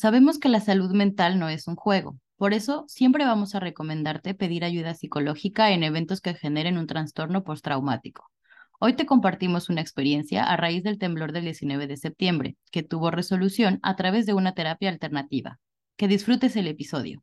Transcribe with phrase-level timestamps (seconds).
[0.00, 4.32] Sabemos que la salud mental no es un juego, por eso siempre vamos a recomendarte
[4.32, 8.30] pedir ayuda psicológica en eventos que generen un trastorno postraumático.
[8.78, 13.10] Hoy te compartimos una experiencia a raíz del temblor del 19 de septiembre, que tuvo
[13.10, 15.58] resolución a través de una terapia alternativa.
[15.98, 17.22] Que disfrutes el episodio.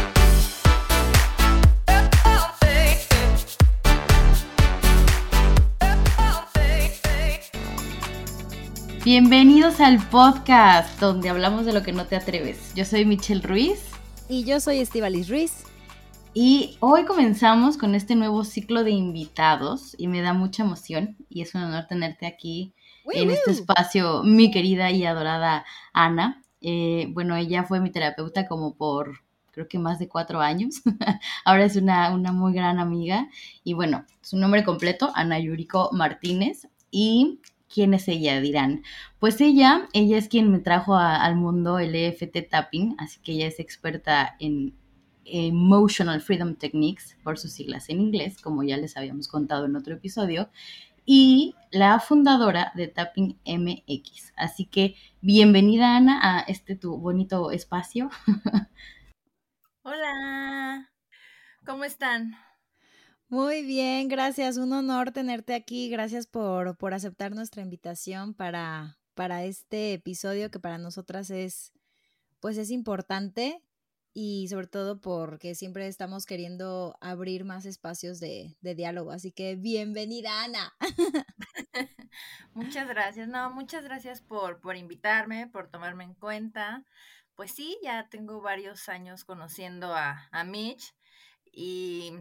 [9.03, 12.71] Bienvenidos al podcast donde hablamos de lo que no te atreves.
[12.75, 13.79] Yo soy Michelle Ruiz.
[14.29, 15.63] Y yo soy Estivalis Ruiz.
[16.35, 21.41] Y hoy comenzamos con este nuevo ciclo de invitados y me da mucha emoción y
[21.41, 22.75] es un honor tenerte aquí
[23.11, 26.43] en este espacio, mi querida y adorada Ana.
[26.61, 30.75] Eh, bueno, ella fue mi terapeuta como por creo que más de cuatro años.
[31.43, 33.29] Ahora es una, una muy gran amiga.
[33.63, 36.67] Y bueno, su nombre completo, Ana Yuriko Martínez.
[36.91, 37.39] Y
[37.73, 38.41] ¿Quién es ella?
[38.41, 38.83] Dirán.
[39.19, 43.47] Pues ella, ella es quien me trajo al mundo el EFT Tapping, así que ella
[43.47, 44.75] es experta en
[45.25, 49.93] Emotional Freedom Techniques, por sus siglas en inglés, como ya les habíamos contado en otro
[49.93, 50.49] episodio,
[51.05, 54.33] y la fundadora de Tapping MX.
[54.35, 58.09] Así que bienvenida Ana a este tu bonito espacio.
[59.83, 60.91] Hola,
[61.65, 62.35] ¿cómo están?
[63.31, 64.57] Muy bien, gracias.
[64.57, 65.89] Un honor tenerte aquí.
[65.89, 71.71] Gracias por, por aceptar nuestra invitación para, para este episodio que para nosotras es,
[72.41, 73.63] pues es importante
[74.13, 79.11] y sobre todo porque siempre estamos queriendo abrir más espacios de, de diálogo.
[79.11, 80.73] Así que bienvenida, Ana.
[82.53, 83.29] muchas gracias.
[83.29, 86.83] No, muchas gracias por, por invitarme, por tomarme en cuenta.
[87.35, 90.93] Pues sí, ya tengo varios años conociendo a, a Mitch
[91.53, 92.11] y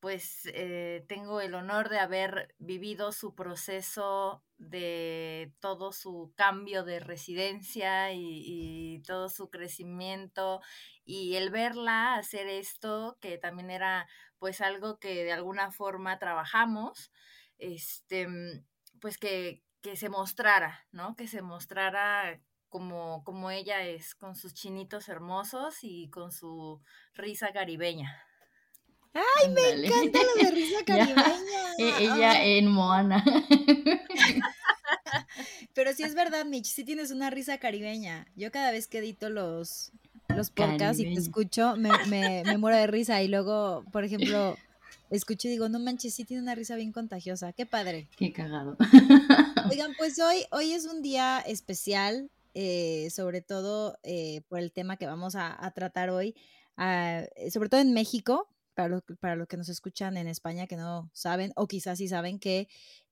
[0.00, 7.00] pues eh, tengo el honor de haber vivido su proceso de todo su cambio de
[7.00, 10.60] residencia y, todo su crecimiento
[11.04, 14.06] y el verla hacer esto que también era
[14.38, 17.10] pues algo que de alguna forma trabajamos
[17.58, 18.28] este
[19.00, 24.54] pues que, que se mostrara no que se mostrara como, como ella es con sus
[24.54, 26.82] chinitos hermosos y con su
[27.14, 28.29] risa caribeña
[29.12, 31.76] ¡Ay, me encanta la de risa caribeña!
[31.78, 33.24] E, ella en Moana.
[35.74, 38.26] Pero sí es verdad, Mitch, sí tienes una risa caribeña.
[38.36, 39.92] Yo cada vez que edito los,
[40.28, 43.22] los podcasts y te escucho, me, me, me, muero de risa.
[43.22, 44.56] Y luego, por ejemplo,
[45.10, 47.52] escucho y digo, no manches, sí tiene una risa bien contagiosa.
[47.52, 48.08] ¡Qué padre!
[48.16, 48.76] ¡Qué cagado!
[49.70, 54.96] Oigan, pues hoy, hoy es un día especial, eh, sobre todo eh, por el tema
[54.96, 56.34] que vamos a, a tratar hoy.
[56.76, 58.48] Uh, sobre todo en México,
[59.20, 62.68] para, los que nos escuchan en España que no saben, o quizás sí saben que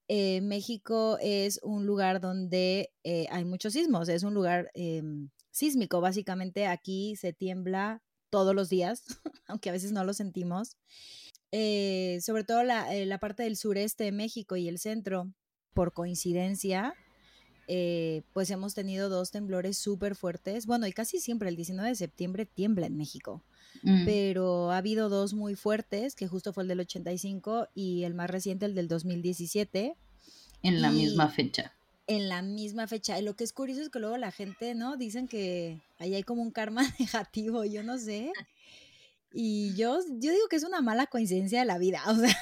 [0.08, 6.00] eh, México es un lugar donde eh, hay muchos sismos, es un lugar em, sísmico,
[6.00, 9.04] básicamente aquí se tiembla todos los días,
[9.46, 10.76] aunque a veces no lo sentimos.
[11.52, 15.32] Eh, sobre todo la, la, parte del sureste de México y el centro,
[15.74, 16.94] por coincidencia,
[18.32, 20.66] pues hemos tenido dos temblores súper fuertes.
[20.66, 23.44] Bueno, y casi siempre el 19 de septiembre tiembla en México.
[23.82, 24.04] Mm.
[24.04, 28.28] pero ha habido dos muy fuertes, que justo fue el del 85 y el más
[28.28, 29.96] reciente, el del 2017.
[30.62, 31.72] En la misma fecha.
[32.06, 33.18] En la misma fecha.
[33.18, 34.96] Y lo que es curioso es que luego la gente, ¿no?
[34.96, 38.32] Dicen que ahí hay como un karma negativo, yo no sé.
[39.32, 42.36] Y yo, yo digo que es una mala coincidencia de la vida, o sea.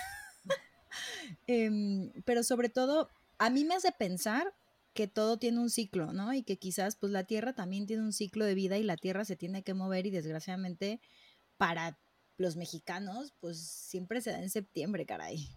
[1.47, 4.53] Em, pero sobre todo, a mí me hace pensar
[4.97, 6.33] que todo tiene un ciclo, ¿no?
[6.33, 9.25] Y que quizás pues la Tierra también tiene un ciclo de vida y la Tierra
[9.25, 11.01] se tiene que mover y desgraciadamente
[11.57, 11.99] para
[12.39, 15.49] los mexicanos pues siempre se da en septiembre, caray.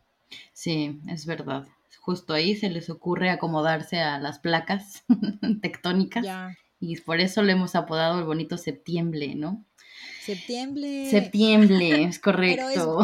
[0.53, 1.67] Sí, es verdad.
[2.01, 5.03] Justo ahí se les ocurre acomodarse a las placas
[5.61, 6.25] tectónicas
[6.79, 9.65] y por eso le hemos apodado el bonito septiembre, ¿no?
[10.21, 11.09] Septiembre.
[11.09, 13.01] Septiembre, es correcto.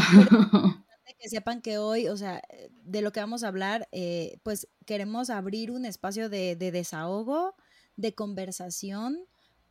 [1.14, 4.68] Que sepan que hoy, o sea, eh, de lo que vamos a hablar, eh, pues
[4.86, 7.56] queremos abrir un espacio de, desahogo,
[7.96, 9.20] de conversación,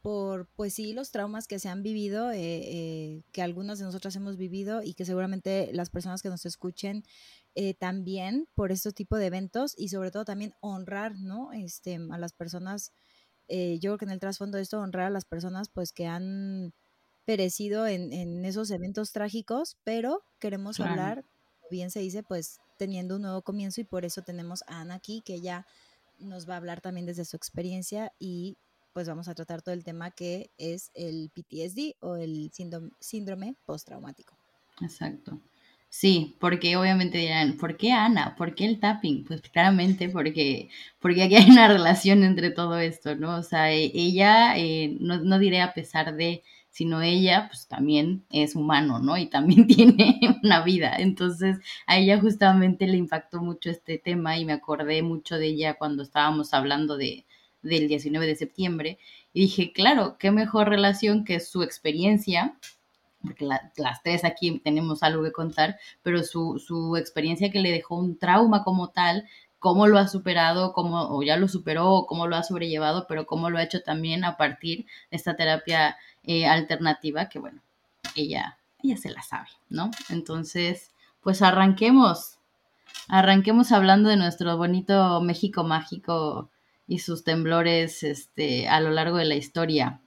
[0.01, 4.37] por, pues sí, los traumas que se han vivido, eh, que algunas de nosotras hemos
[4.37, 7.05] vivido y que seguramente las personas que nos escuchen
[7.79, 11.53] también por este tipo de eventos y sobre todo también honrar, ¿no?
[11.53, 12.93] Este, a las personas,
[13.49, 16.75] yo creo que en el trasfondo de esto, honrar a las personas pues que han
[17.25, 21.25] perecido en, en esos eventos trágicos, pero queremos hablar
[21.75, 25.23] bien se dice, pues teniendo un nuevo comienzo y por eso tenemos a Ana aquí,
[25.25, 25.67] que ya
[26.19, 28.57] nos va a hablar también desde su experiencia y
[28.93, 33.57] pues vamos a tratar todo el tema que es el PTSD o el síndrome, síndrome
[33.67, 34.37] postraumático.
[34.81, 35.41] Exacto.
[35.89, 38.35] Sí, porque obviamente dirán, ¿por qué Ana?
[38.37, 39.25] ¿Por qué el tapping?
[39.25, 40.69] Pues claramente porque,
[41.01, 43.37] porque aquí hay una relación entre todo esto, ¿no?
[43.37, 46.43] O sea, e, ella, eh, no, no diré a pesar de,
[46.75, 49.17] sino ella, pues también es humano, ¿no?
[49.17, 50.97] Y también tiene una vida.
[50.99, 55.75] Entonces, a ella justamente le impactó mucho este tema y me acordé mucho de ella
[55.75, 57.27] cuando estábamos hablando de,
[57.63, 58.99] del 19 de septiembre.
[59.33, 62.57] Y dije, claro, qué mejor relación que su experiencia
[63.23, 67.97] porque las tres aquí tenemos algo que contar, pero su, su, experiencia que le dejó
[67.97, 69.27] un trauma como tal,
[69.65, 73.49] cómo lo ha superado, cómo, o ya lo superó, cómo lo ha sobrellevado, pero cómo
[73.49, 77.63] lo ha hecho también a partir de esta terapia eh, alternativa, que bueno,
[78.15, 79.91] ella, ella se la sabe, ¿no?
[80.11, 82.37] Entonces, pues arranquemos,
[83.09, 86.51] arranquemos hablando de nuestro bonito México mágico
[86.87, 90.03] y sus temblores este, a lo largo de la historia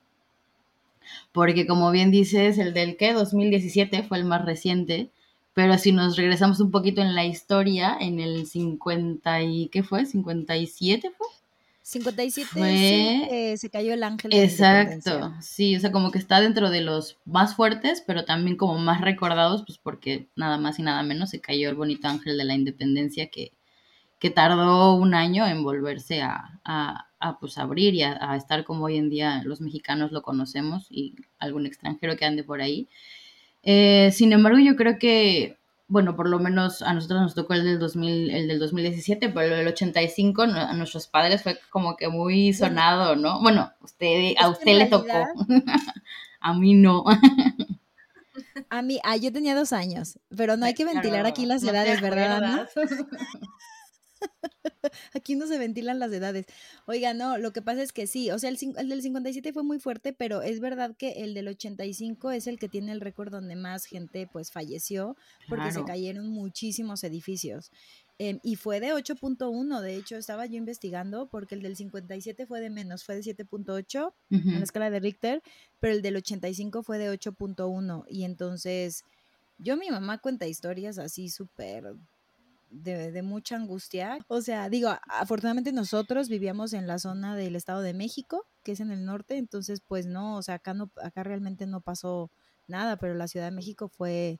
[1.32, 5.10] porque como bien dices, el del que 2017 fue el más reciente,
[5.58, 10.06] pero si nos regresamos un poquito en la historia, en el 50 y ¿qué fue?
[10.06, 11.26] 57 fue.
[11.82, 13.58] 57 fue...
[13.58, 14.36] se cayó el ángel.
[14.36, 18.78] Exacto, sí, o sea, como que está dentro de los más fuertes, pero también como
[18.78, 22.46] más recordados, pues porque nada más y nada menos se cayó el bonito ángel de
[22.46, 23.52] la independencia que,
[24.20, 26.60] que tardó un año en volverse a,
[27.20, 31.16] a pues abrir y a, estar como hoy en día los mexicanos lo conocemos y
[31.40, 32.88] algún extranjero que ande por ahí.
[33.70, 35.58] Eh, sin embargo, yo creo que,
[35.90, 39.58] bueno, por lo menos a nosotros nos tocó el del, 2000, el del 2017, pero
[39.58, 43.42] el 85 a nuestros padres fue como que muy sonado, ¿no?
[43.42, 45.12] Bueno, usted, a usted le tocó,
[46.40, 47.04] a mí no.
[48.70, 52.00] A mí, ah, yo tenía dos años, pero no hay que ventilar aquí las edades,
[52.00, 52.70] ¿verdad?
[55.14, 56.46] Aquí no se ventilan las edades.
[56.86, 59.64] Oiga, no, lo que pasa es que sí, o sea, el, el, del 57 fue
[59.64, 63.32] muy fuerte, pero es verdad que el del 85 es el que tiene el récord
[63.32, 65.16] donde más gente pues falleció
[65.48, 67.72] porque se cayeron muchísimos edificios.
[68.20, 72.60] Em, y fue de 8.1, de hecho estaba yo investigando porque el del 57 fue
[72.62, 75.44] de menos, fue de 7.8 en la escala de Richter,
[75.80, 79.04] pero el del 85 fue de 8.1 y entonces
[79.60, 81.94] yo mi mamá cuenta historias así súper
[82.70, 84.20] de, mucha angustia.
[84.28, 88.80] O sea, digo, afortunadamente nosotros vivíamos en la zona del Estado de México, que es
[88.80, 92.30] en el norte, entonces pues no, o sea, acá no, acá realmente no pasó
[92.68, 94.40] nada, pero la Ciudad de México fue,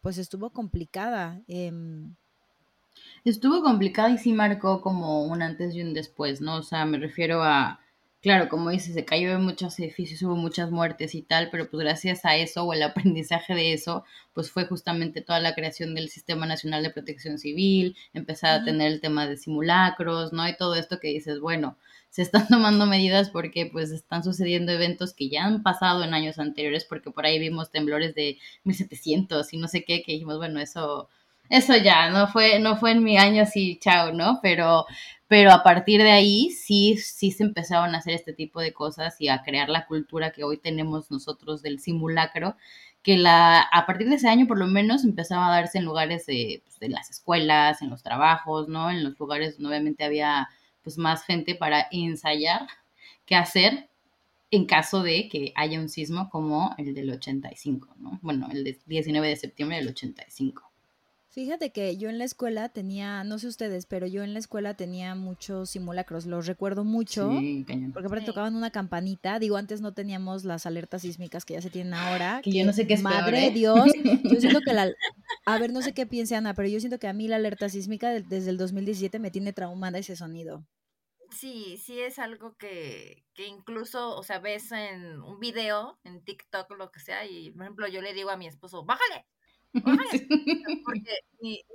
[0.00, 1.40] pues estuvo complicada.
[1.48, 2.14] Em.
[3.24, 6.56] Estuvo complicada y sí marcó como un antes y un después, ¿no?
[6.56, 7.80] O sea, me refiero a
[8.20, 11.80] Claro, como dices, se cayó en muchos edificios, hubo muchas muertes y tal, pero pues
[11.84, 12.82] gracias a eso o el
[13.14, 14.04] aprendizaje de eso,
[14.34, 18.90] pues fue justamente toda la creación del Sistema Nacional de Protección Civil, empezar a tener
[18.92, 20.48] el tema de simulacros, ¿no?
[20.48, 21.78] Y todo esto que dices, bueno,
[22.10, 26.38] se están tomando medidas porque pues están sucediendo eventos que ya han pasado en años
[26.40, 30.58] anteriores, porque por ahí vimos temblores de 1700 y no sé qué, que dijimos, bueno,
[30.60, 31.08] eso
[31.48, 34.40] eso ya, no fue, no fue en mi año así, chao, ¿no?
[34.42, 34.86] Pero,
[35.28, 39.20] pero a partir de ahí sí, sí se empezaron a hacer este tipo de cosas
[39.20, 42.56] y a crear la cultura que hoy tenemos nosotros del simulacro,
[43.02, 46.26] que la, a partir de ese año por lo menos empezaba a darse en lugares
[46.26, 48.90] de, pues, de las escuelas, en los trabajos, ¿no?
[48.90, 50.48] En los lugares donde obviamente había
[50.82, 52.66] pues más gente para ensayar
[53.26, 53.88] qué hacer
[54.50, 58.18] en caso de que haya un sismo como el del 85, ¿no?
[58.22, 60.67] Bueno, el 19 de septiembre del 85.
[61.38, 64.74] Fíjate que yo en la escuela tenía, no sé ustedes, pero yo en la escuela
[64.74, 67.30] tenía muchos simulacros, los recuerdo mucho,
[67.92, 71.70] porque aparte tocaban una campanita, digo, antes no teníamos las alertas sísmicas que ya se
[71.70, 72.40] tienen ahora.
[72.42, 73.50] Que, yo no sé qué es Madre ¿eh?
[73.52, 73.88] Dios,
[74.24, 74.90] yo siento que la,
[75.46, 77.68] a ver, no sé qué piense Ana, pero yo siento que a mí la alerta
[77.68, 80.66] sísmica desde el 2017 me tiene traumada ese sonido.
[81.30, 86.68] Sí, sí es algo que, que incluso, o sea, ves en un video, en TikTok
[86.72, 89.24] o lo que sea, y por ejemplo yo le digo a mi esposo, bájale,
[90.84, 91.18] porque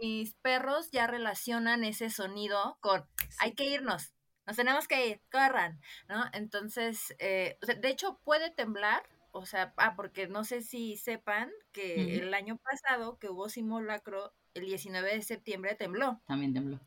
[0.01, 3.05] mis perros ya relacionan ese sonido con
[3.39, 4.13] hay que irnos,
[4.45, 6.25] nos tenemos que ir, corran, ¿no?
[6.33, 12.17] Entonces, eh, de hecho puede temblar, o sea, ah, porque no sé si sepan que
[12.17, 16.21] el año pasado que hubo simulacro, el 19 de septiembre tembló.
[16.25, 16.79] También tembló.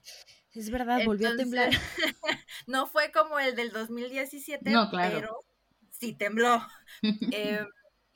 [0.53, 1.71] Es verdad, volvió a temblar.
[2.67, 5.45] no fue como el del 2017, pero
[5.91, 6.63] sí tembló.
[7.33, 7.65] eh,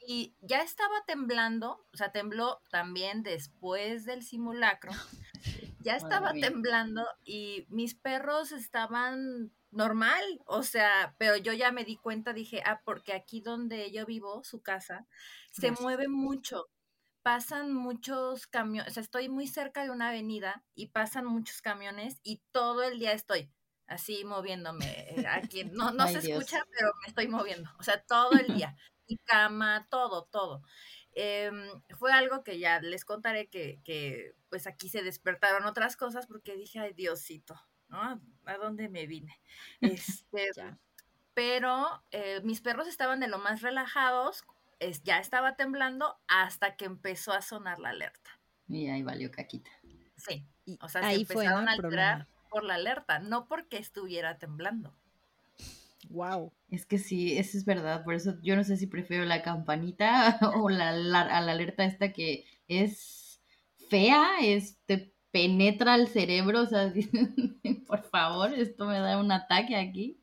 [0.07, 4.93] y ya estaba temblando, o sea, tembló también después del simulacro.
[5.83, 11.97] Ya estaba temblando y mis perros estaban normal, o sea, pero yo ya me di
[11.97, 15.07] cuenta, dije, ah, porque aquí donde yo vivo, su casa,
[15.53, 16.69] se mueve mucho.
[17.23, 22.21] pasan muchos camiones, o sea, estoy muy cerca de una avenida y pasan muchos camiones
[22.23, 23.51] y todo el día estoy
[23.87, 24.87] así moviéndome.
[24.87, 28.77] Eh, aquí no, no se escucha, pero me estoy moviendo, o sea, todo el día.
[29.11, 30.63] Mi cama, todo, todo.
[31.13, 36.27] Em, fue algo que ya les contaré que, que, pues aquí se despertaron otras cosas
[36.27, 38.21] porque dije, ay Diosito, ¿no?
[38.45, 39.41] ¿A dónde me vine?
[39.81, 40.51] Este,
[41.35, 44.45] pero eh, mis perros estaban de lo más relajados,
[44.79, 48.39] es, ya estaba temblando hasta que empezó a sonar la alerta.
[48.69, 49.71] Y ahí valió caquita.
[50.17, 50.47] Sí,
[50.81, 54.95] o sea, ahí se empezaron a alterar por la alerta, no porque estuviera temblando.
[56.11, 56.53] Wow.
[56.69, 58.05] Es que sí, eso es verdad.
[58.05, 62.45] Por eso yo no sé si prefiero la campanita o la, la, alerta esta que
[62.69, 63.41] es
[63.89, 66.63] fea, es, te penetra el cerebro.
[66.63, 66.93] O sea,
[67.87, 70.21] por favor, esto me da un ataque aquí.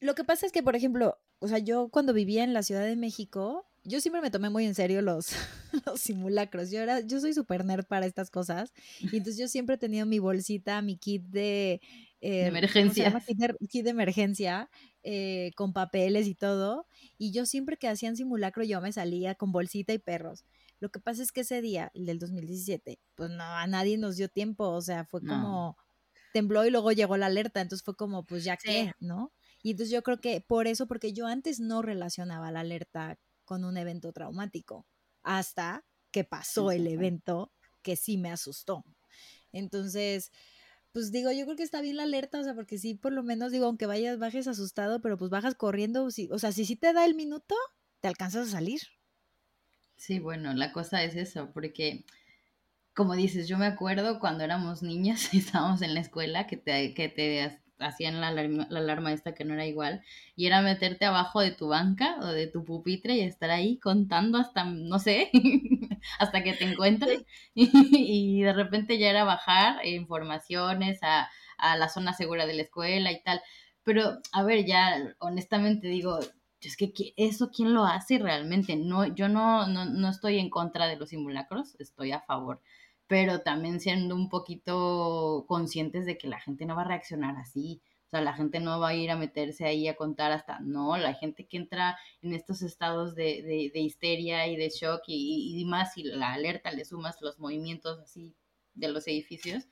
[0.00, 2.84] Lo que pasa es que, por ejemplo, o sea, yo cuando vivía en la Ciudad
[2.84, 5.32] de México, yo siempre me tomé muy en serio los,
[5.86, 6.70] los simulacros.
[6.70, 8.72] Yo, era, yo soy súper nerd para estas cosas.
[9.00, 11.80] Y entonces yo siempre he tenido mi bolsita, mi kit de...
[12.20, 13.22] Eh, emergencia.
[13.26, 14.70] Kit de, kit de emergencia,
[15.02, 16.86] eh, con papeles y todo.
[17.16, 20.44] Y yo siempre que hacían simulacro yo me salía con bolsita y perros.
[20.80, 24.16] Lo que pasa es que ese día, el del 2017, pues no, a nadie nos
[24.16, 24.68] dio tiempo.
[24.68, 25.76] O sea, fue como
[26.32, 27.60] tembló y luego llegó la alerta.
[27.60, 29.32] Entonces fue como, pues ya qué, ¿no?
[29.62, 33.64] Y entonces yo creo que por eso, porque yo antes no relacionaba la alerta con
[33.64, 34.86] un evento traumático,
[35.22, 38.84] hasta que pasó el evento que sí me asustó.
[39.52, 40.30] Entonces,
[40.98, 43.22] pues digo, yo creo que está bien la alerta, o sea, porque sí, por lo
[43.22, 46.92] menos digo, aunque vayas, bajes asustado, pero pues bajas corriendo, o sea, si sí te
[46.92, 47.54] da el minuto,
[48.00, 48.80] te alcanzas a salir.
[49.94, 52.04] Sí, bueno, la cosa es eso, porque
[52.94, 56.94] como dices, yo me acuerdo cuando éramos niñas y estábamos en la escuela que te,
[56.94, 60.02] que te hacían la alarma, esta que no era igual,
[60.34, 64.38] y era meterte abajo de tu banca o de tu pupitre y estar ahí contando
[64.38, 65.30] hasta, no sé,
[66.18, 67.24] hasta que te encuentres,
[67.54, 71.28] y, de repente ya era bajar informaciones a,
[71.58, 73.40] a la zona segura de la escuela y tal.
[73.84, 76.18] Pero, a ver, ya honestamente digo,
[76.60, 78.76] es que eso quién lo hace realmente.
[78.76, 82.60] No, yo no, no, no estoy en contra de los simulacros, estoy a favor
[83.08, 87.82] pero también siendo un poquito conscientes de que la gente no va a reaccionar así.
[88.08, 90.96] O sea, la gente no va a ir a meterse ahí a contar hasta, no,
[90.96, 95.60] la gente que entra en estos estados de, de, de histeria y de shock y,
[95.60, 98.34] y, más, y la alerta le sumas los movimientos así
[98.72, 99.68] de los edificios,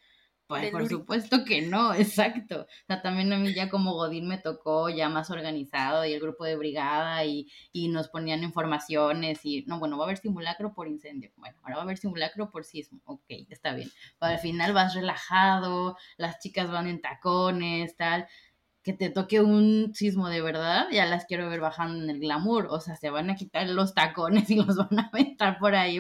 [0.47, 2.63] pues por supuesto que no, exacto.
[2.63, 6.21] O sea, también a mí ya como Godín me tocó ya más organizado y el
[6.21, 10.73] grupo de brigada y, y, nos ponían informaciones y, no, bueno, va a haber simulacro
[10.73, 11.33] por incendio.
[11.37, 13.01] Bueno, ahora va a haber simulacro por sismo.
[13.07, 13.91] Ok, está bien.
[14.21, 18.27] Pero al final vas relajado, las chicas van en tacones, tal.
[18.85, 22.69] Que te toque un sismo de verdad, ya las quiero ver bajando en el glamour.
[22.71, 25.99] O sea, se van a quitar los tacones y los van a aventar por ahí,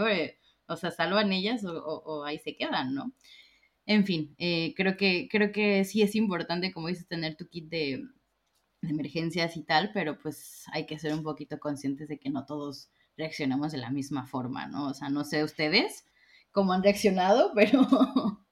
[0.69, 3.13] o sea, salvan ellas o, o ahí se quedan, ¿no?
[3.87, 7.69] En fin, eh, creo, que, creo que sí es importante, como dices, tener tu kit
[7.69, 8.05] de,
[8.83, 12.91] emergencias y tal, pero pues hay que ser un poquito conscientes de que no todos
[13.17, 14.89] reaccionamos de la misma forma, ¿no?
[14.89, 16.05] O sea, no sé ustedes
[16.53, 18.46] cómo han reaccionado, pero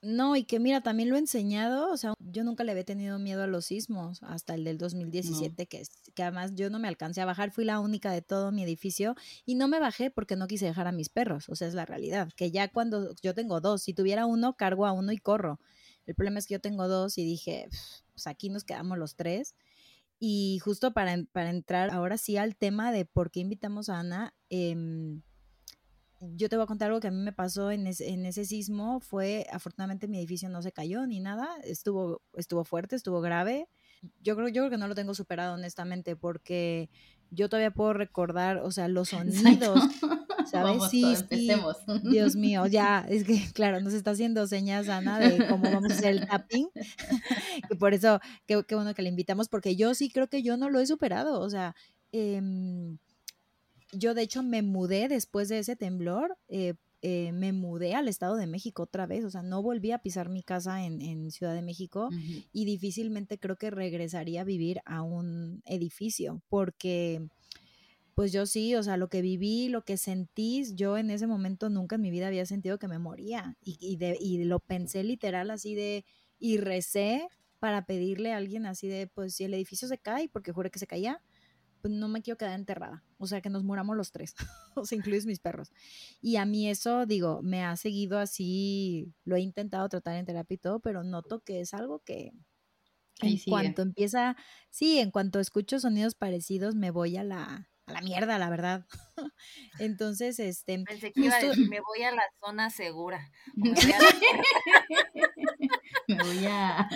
[0.00, 3.18] no, y que mira, también lo he enseñado, o sea, yo nunca le había tenido
[3.18, 5.82] miedo a los sismos hasta el del 2017, que,
[6.14, 9.16] que además yo no me alcancé a bajar, fui la única de todo mi edificio
[9.44, 11.84] y no me bajé porque no quise dejar a mis perros, o sea, es la
[11.84, 15.58] realidad, que ya cuando yo tengo dos, si tuviera uno, cargo a uno y corro.
[16.06, 17.68] El problema es que yo tengo dos y dije,
[18.14, 19.54] pues aquí nos quedamos los tres.
[20.18, 24.34] Y justo para, para entrar ahora sí al tema de por qué invitamos a Ana,
[24.48, 24.74] eh,
[26.20, 29.00] yo te voy a contar algo que a mí me pasó en, en, ese sismo.
[29.00, 31.48] Fue, afortunadamente mi edificio no se cayó ni nada.
[31.62, 33.68] Estuvo, estuvo fuerte, estuvo grave.
[34.20, 36.90] Yo creo, yo creo que no lo tengo superado, honestamente, porque
[37.30, 39.80] yo todavía puedo recordar, o sea, los sonidos.
[40.50, 40.82] ¿Sabes?
[40.90, 41.76] sí, empecemos.
[42.02, 45.94] Dios mío, ya, es que, claro, nos está haciendo señas, Ana, de cómo vamos a
[45.94, 46.68] hacer el tapping.
[47.68, 50.56] que por eso, qué, qué bueno que le invitamos, porque yo sí creo que yo
[50.56, 51.40] no lo he superado.
[51.40, 51.76] O sea,
[52.12, 52.40] eh,
[53.92, 58.36] yo de hecho me mudé después de ese temblor, eh, eh, me mudé al Estado
[58.36, 61.62] de México otra vez, o sea, no volví a pisar mi casa en, Ciudad de
[61.62, 62.08] México
[62.52, 67.28] y difícilmente creo que regresaría a vivir a un edificio, porque
[68.14, 71.68] pues yo sí, o sea, lo que viví, lo que sentí, yo en ese momento
[71.68, 75.04] nunca en mi vida había sentido que me moría y, y, de, y lo pensé
[75.04, 76.04] literal así de,
[76.40, 77.28] y recé
[77.60, 80.78] para pedirle a alguien así de, pues si el edificio se cae, porque juré que
[80.80, 81.22] se caía,
[81.80, 83.04] pues no me quiero quedar enterrada.
[83.18, 84.34] O sea, que nos muramos los tres,
[84.76, 85.72] o sea, incluyes mis perros.
[86.20, 90.54] Y a mí eso, digo, me ha seguido así, lo he intentado tratar en terapia
[90.54, 92.32] y todo, pero noto que es algo que
[93.20, 94.36] en cuanto empieza,
[94.70, 98.86] sí, en cuanto escucho sonidos parecidos, me voy a la, a la mierda, la verdad.
[99.78, 100.82] Entonces, este.
[100.84, 103.30] Pensé que iba a decir, me voy a la zona segura.
[106.06, 106.88] Me voy a.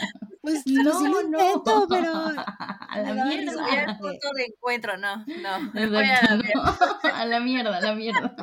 [0.43, 2.13] Pues no, pues no, intento, pero.
[2.13, 3.63] A la mierda.
[3.63, 5.73] Voy al punto de encuentro, no, no.
[5.73, 6.79] Voy a la mierda.
[7.15, 8.37] A la mierda, a la mierda.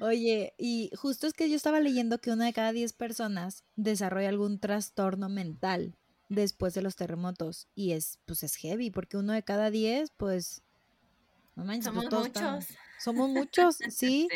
[0.00, 4.28] Oye, y justo es que yo estaba leyendo que una de cada diez personas desarrolla
[4.28, 5.96] algún trastorno mental
[6.28, 7.68] después de los terremotos.
[7.76, 10.62] Y es, pues es heavy, porque uno de cada diez, pues,
[11.54, 12.66] no manches, pues, somos muchos.
[12.98, 14.28] somos muchos, ¿sí?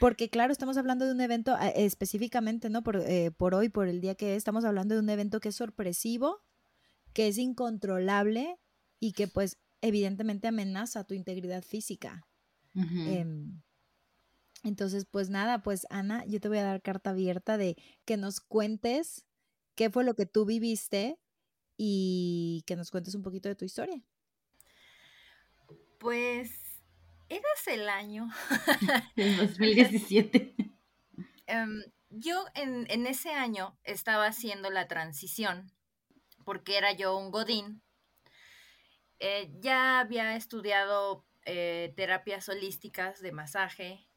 [0.00, 2.82] Porque claro, estamos hablando de un evento ah, específicamente, ¿no?
[2.82, 5.48] Por, eh, por hoy, por el día que es, estamos hablando de un evento que
[5.50, 6.42] es sorpresivo,
[7.12, 8.58] que es incontrolable
[9.00, 12.26] y que pues evidentemente amenaza tu integridad física.
[12.74, 13.62] Em,
[14.64, 18.40] entonces, pues nada, pues Ana, yo te voy a dar carta abierta de que nos
[18.40, 19.26] cuentes
[19.76, 21.18] qué fue lo que tú viviste
[21.76, 24.02] y que nos cuentes un poquito de tu historia.
[25.98, 26.63] Pues
[27.36, 28.28] eras el año.
[29.16, 30.54] El 2017.
[31.46, 35.72] Em, yo en, en, ese año estaba haciendo la transición
[36.44, 37.82] porque era yo un godín.
[39.18, 44.08] Eh, ya había estudiado eh, terapias holísticas de masaje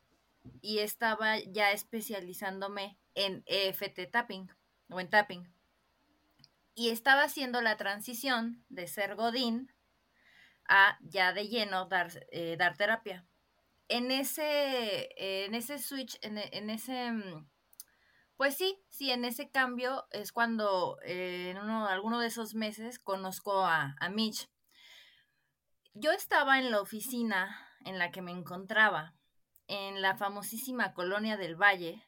[0.62, 4.50] y estaba ya especializándome en EFT tapping
[4.90, 5.54] o en tapping.
[6.76, 9.74] Y estaba haciendo la transición de ser Godín
[10.68, 13.26] a ya de lleno dar, eh, dar terapia.
[13.90, 17.48] En ese, en ese switch, en, ese, mm,
[18.36, 23.00] pues sí, sí, en ese cambio es cuando eh, en uno, alguno de esos meses
[23.00, 24.50] conozco a, a Mitch.
[25.94, 29.16] Yo estaba en la oficina en la que me encontraba,
[29.68, 32.08] en la famosísima colonia del Valle,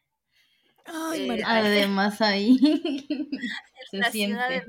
[1.15, 2.57] eh, además ahí
[3.91, 4.65] se siente.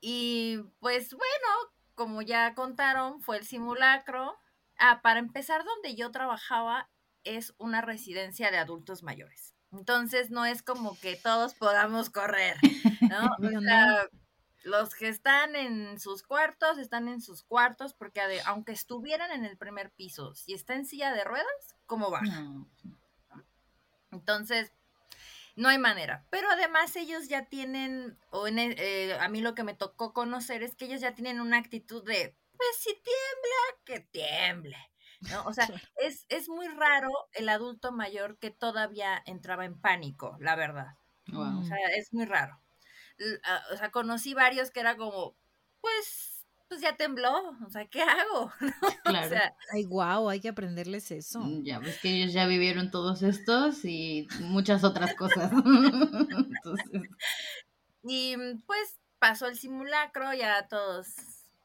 [0.00, 4.34] Y pues bueno, como ya contaron, fue el simulacro.
[4.78, 6.88] Ah, para empezar, donde yo trabajaba
[7.24, 9.54] es una residencia de adultos mayores.
[9.70, 12.56] Entonces no es como que todos podamos correr,
[13.02, 13.36] ¿no?
[13.58, 14.08] O sea,
[14.62, 19.58] los que están en sus cuartos, están en sus cuartos, porque aunque estuvieran en el
[19.58, 22.22] primer piso, si está en silla de ruedas, ¿cómo va?
[24.10, 24.72] Entonces,
[25.56, 26.24] no hay manera.
[26.30, 30.12] Pero además ellos ya tienen, o en, e, eh, a mí lo que me tocó
[30.12, 34.76] conocer es que ellos ya tienen una actitud de, pues si tiembla, que tiemble.
[35.20, 35.44] ¿no?
[35.44, 40.56] O sea, es, es muy raro el adulto mayor que todavía entraba en pánico, la
[40.56, 40.94] verdad.
[41.32, 42.60] O sea, es muy raro.
[43.44, 45.36] Ah, o sea, conocí varios que era como,
[45.80, 46.29] pues
[46.70, 48.52] pues ya tembló, o sea, ¿qué hago?
[49.04, 49.36] Claro.
[49.72, 51.40] Ay, guau, hay que aprenderles eso.
[51.40, 55.50] Mm, ya ves que ellos ya vivieron todos estos y muchas otras cosas.
[58.02, 61.08] Y mm, pues pasó el simulacro, ya todos,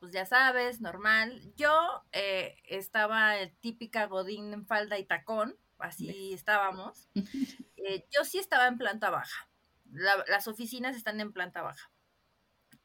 [0.02, 1.54] pues ya sabes, normal.
[1.56, 1.72] Yo
[2.12, 7.08] eh, estaba el típica godín en falda y tacón, así estábamos.
[7.88, 9.48] Eh, yo sí estaba en planta baja.
[10.28, 11.92] las oficinas están en planta baja.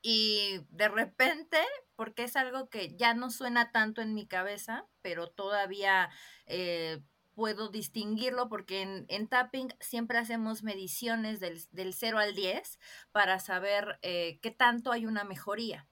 [0.03, 1.59] Y de repente,
[1.97, 6.11] porque es algo que ya no suena tanto en mi cabeza, pero todavía
[6.47, 7.03] eh,
[7.35, 12.79] puedo distinguirlo porque en, tapping siempre hacemos mediciones del, del 0 al 10
[13.13, 15.87] para saber eh, qué tanto hay una mejoría.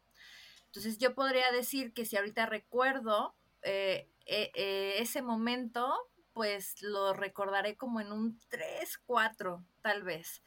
[0.66, 5.94] Entonces yo podría decir que si ahorita recuerdo eh, ese momento,
[6.32, 10.42] pues lo recordaré como en un 3, 4 tal vez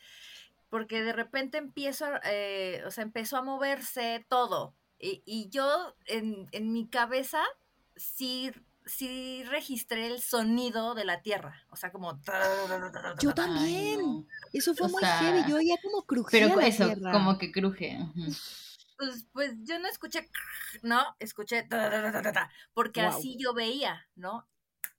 [0.71, 4.73] porque de repente empiezo, eh, o sea, empezó a moverse todo.
[4.97, 7.43] Y, yo en, mi cabeza
[7.95, 8.51] sí,
[8.85, 11.65] sí registré el sonido de la tierra.
[11.71, 12.21] O sea, como...
[13.19, 14.25] Yo también.
[14.53, 15.49] Eso fue muy heavy.
[15.49, 17.99] Yo oía como crujía Pero eso, como que cruje.
[18.97, 20.29] Pues, pues yo no escuché,
[20.83, 21.03] ¿no?
[21.19, 21.67] Escuché,
[22.73, 24.47] porque así yo veía, ¿no?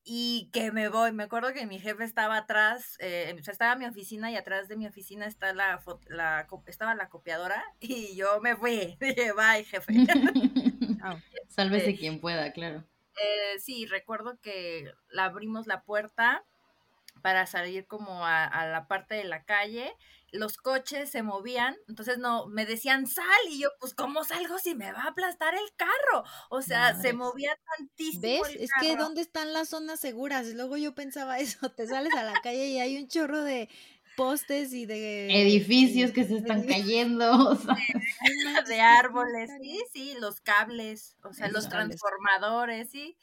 [0.04, 1.12] Y que me voy.
[1.12, 4.68] Me acuerdo que mi jefe estaba atrás, eh, o sea, estaba mi oficina y atrás
[4.68, 8.96] de mi oficina está la, la, estaba la copiadora y yo me fui.
[9.00, 9.92] Dije, bye, jefe.
[11.48, 12.84] Sálvese este, quien pueda, claro.
[13.22, 16.44] Eh, sí, recuerdo que la abrimos la puerta
[17.20, 19.94] para salir como a, la parte de la calle.
[20.32, 24.74] Los coches se movían, entonces no, me decían sal y yo, pues, ¿cómo salgo si
[24.74, 26.24] me va a aplastar el carro?
[26.50, 28.22] O sea, se movía tantísimo.
[28.22, 28.56] ¿Ves?
[28.58, 30.48] es que ¿dónde están las zonas seguras?
[30.48, 33.68] Y luego yo pensaba eso, te sales a la calle y hay un chorro de
[34.16, 37.58] postes y de edificios que se están cayendo,
[38.68, 43.16] de, árboles, sí, sí, los cables, o sea, los transformadores, sí.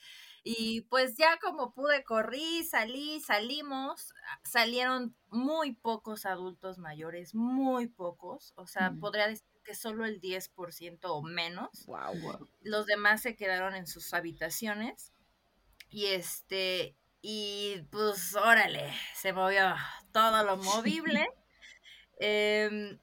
[0.44, 7.88] Y pues ya como pude, corrí, salí, salimos, ah, salieron muy pocos adultos mayores, muy
[7.88, 11.86] pocos, o sea, podría decir que solo el 10% o menos.
[11.86, 12.48] Wow.
[12.62, 15.14] Los demás se quedaron en sus habitaciones.
[15.92, 19.76] Y este, y pues órale, se movió
[20.12, 21.28] todo lo movible.
[22.22, 23.00] Em,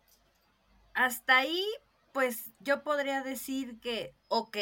[0.92, 1.64] hasta ahí,
[2.12, 4.58] pues yo podría decir que, ok,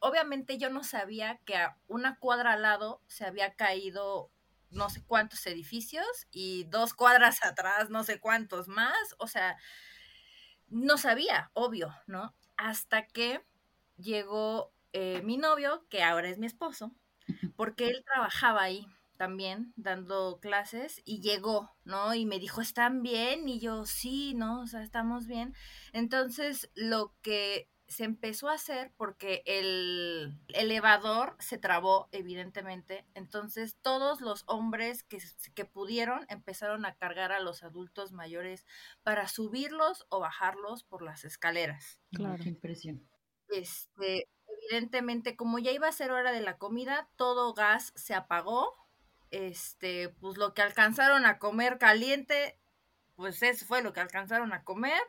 [0.00, 4.30] obviamente yo no sabía que a una cuadra al lado se había caído
[4.70, 9.56] no sé cuántos edificios y dos cuadras atrás no sé cuántos más, o sea,
[10.68, 12.34] no sabía, obvio, ¿no?
[12.56, 13.42] Hasta que
[13.96, 16.92] llegó eh, mi novio, que ahora es mi esposo,
[17.56, 22.14] porque él trabajaba ahí también dando clases y llegó, ¿no?
[22.14, 23.48] Y me dijo, ¿están bien?
[23.48, 24.62] Y yo, sí, ¿no?
[24.62, 25.54] O sea, estamos bien.
[25.92, 33.06] Entonces, lo que se empezó a hacer porque el elevador se trabó, evidentemente.
[33.14, 35.18] Entonces, todos los hombres que,
[35.54, 38.66] que pudieron empezaron a cargar a los adultos mayores
[39.02, 41.98] para subirlos o bajarlos por las escaleras.
[42.12, 42.42] Claro.
[42.42, 43.08] Qué impresión.
[43.48, 48.76] Este, evidentemente, como ya iba a ser hora de la comida, todo gas se apagó.
[49.30, 52.58] Este, pues lo que alcanzaron a comer caliente,
[53.16, 55.00] pues eso fue lo que alcanzaron a comer.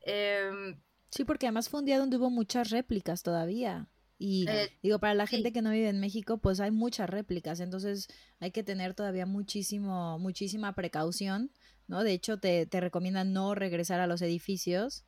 [0.00, 0.76] Eh,
[1.14, 3.86] Sí, porque además fue un día donde hubo muchas réplicas todavía.
[4.18, 5.36] Y Eh, digo, para la sí.
[5.36, 8.08] gente que no vive en México, pues hay muchas réplicas, entonces
[8.40, 11.50] hay que tener todavía muchísimo, muchísima precaución,
[11.86, 12.02] ¿no?
[12.02, 15.04] De hecho, te, te recomiendan no regresar a los edificios,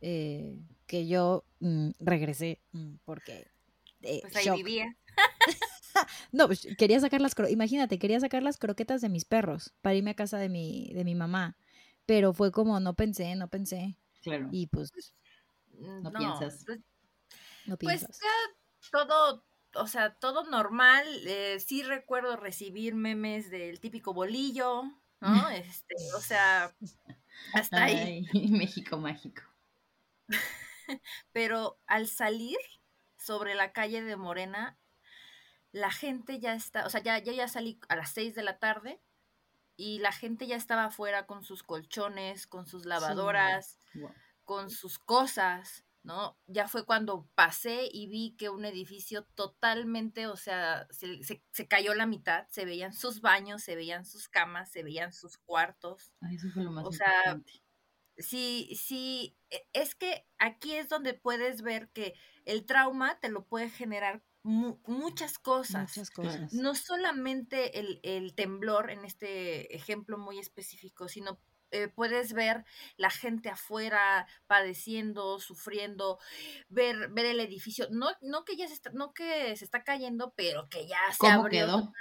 [0.00, 3.46] eh, que yo mm, regresé mm, porque...
[4.02, 4.56] eh, pues ahí shock.
[4.56, 4.96] vivía.
[6.32, 10.10] No, pues quería sacar las, imagínate, quería sacar las croquetas de mis perros para irme
[10.10, 11.56] a casa de mi, de mi mamá,
[12.06, 14.48] pero fue como, no pensé, no pensé, Claro.
[14.52, 14.92] y pues
[15.72, 16.64] No piensas.
[16.66, 16.80] pues,
[17.66, 18.20] no Pues piensas.
[18.20, 18.28] ya
[18.90, 21.06] todo, o sea, todo normal.
[21.26, 24.90] eh, sí recuerdo recibir memes del típico bolillo, ¿no?
[25.54, 26.74] Este, o sea,
[27.54, 28.26] hasta ahí.
[28.32, 29.42] Ay, México mágico.
[31.32, 32.58] Pero al salir
[33.16, 34.78] sobre la calle de Morena,
[35.72, 38.58] la gente ya está, o sea, ya, yo ya salí a las 6 de la
[38.58, 39.00] tarde
[39.80, 44.12] y la gente ya estaba afuera con sus colchones, con sus lavadoras, Wow.
[44.44, 46.38] con sus cosas, ¿no?
[46.46, 51.68] Ya fue cuando pasé y vi que un edificio totalmente, o sea, se, se- se
[51.68, 56.12] cayó la mitad, se veían sus baños, se veían sus camas, se veían sus cuartos.
[56.20, 57.40] Ay, eso fue lo más O sea.
[58.18, 62.14] Sí, sí, e- es que aquí es donde puedes ver que
[62.44, 65.96] el trauma te lo puede generar mu- muchas cosas.
[65.96, 66.46] Muchas Claro.
[66.46, 66.52] cosas.
[66.52, 71.40] No solamente el, el temblor en este ejemplo muy específico, sino
[71.72, 72.64] eh, puedes ver
[72.96, 76.18] la gente afuera padeciendo, sufriendo,
[76.68, 80.34] ver, ver el edificio, no, no que ya se está, no que se está cayendo,
[80.36, 81.66] pero que ya se ¿Cómo abrió.
[81.66, 81.92] quedó?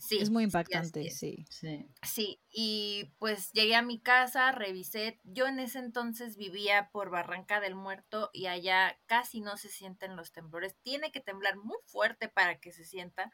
[0.00, 1.44] Sí, Es muy impactante, sí.
[1.50, 1.86] Sí.
[2.02, 7.60] Sí, y pues llegué a mi casa, revisé, yo en ese entonces vivía por Barranca
[7.60, 12.28] del Muerto y allá casi no se sienten los temblores, tiene que temblar muy fuerte
[12.30, 13.30] para que se sienta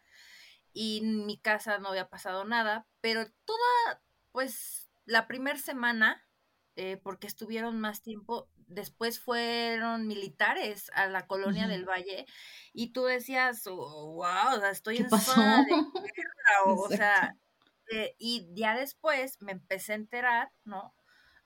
[0.73, 4.03] y en mi casa no había pasado nada, pero toda,
[4.33, 6.29] pues la primera semana,
[6.77, 12.27] eh, porque estuvieron más tiempo, después fueron militares a la colonia del Valle
[12.73, 15.33] y tú decías, wow, estoy ¿Qué en pasó?
[15.33, 16.26] zona de guerra",
[16.67, 17.37] o, o sea,
[17.93, 20.95] eh, y ya después me empecé a enterar, ¿no?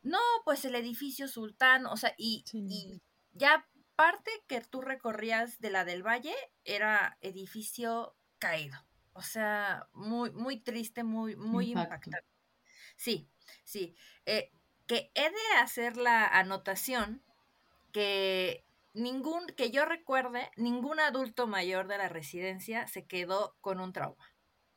[0.03, 2.59] No, pues el edificio sultán, o sea, y, Sí.
[2.69, 6.35] y ya parte que tú recorrías de la del Valle
[6.65, 8.79] era edificio caído.
[9.13, 12.11] O sea, muy, muy triste, muy, muy Impacto.
[12.11, 12.29] impactante.
[12.97, 13.29] Sí,
[13.65, 13.97] sí.
[14.27, 14.53] Eh,
[14.87, 17.23] que he de hacer la anotación
[17.93, 23.93] que ningún, que yo recuerde, ningún adulto mayor de la residencia se quedó con un
[23.93, 24.30] trauma.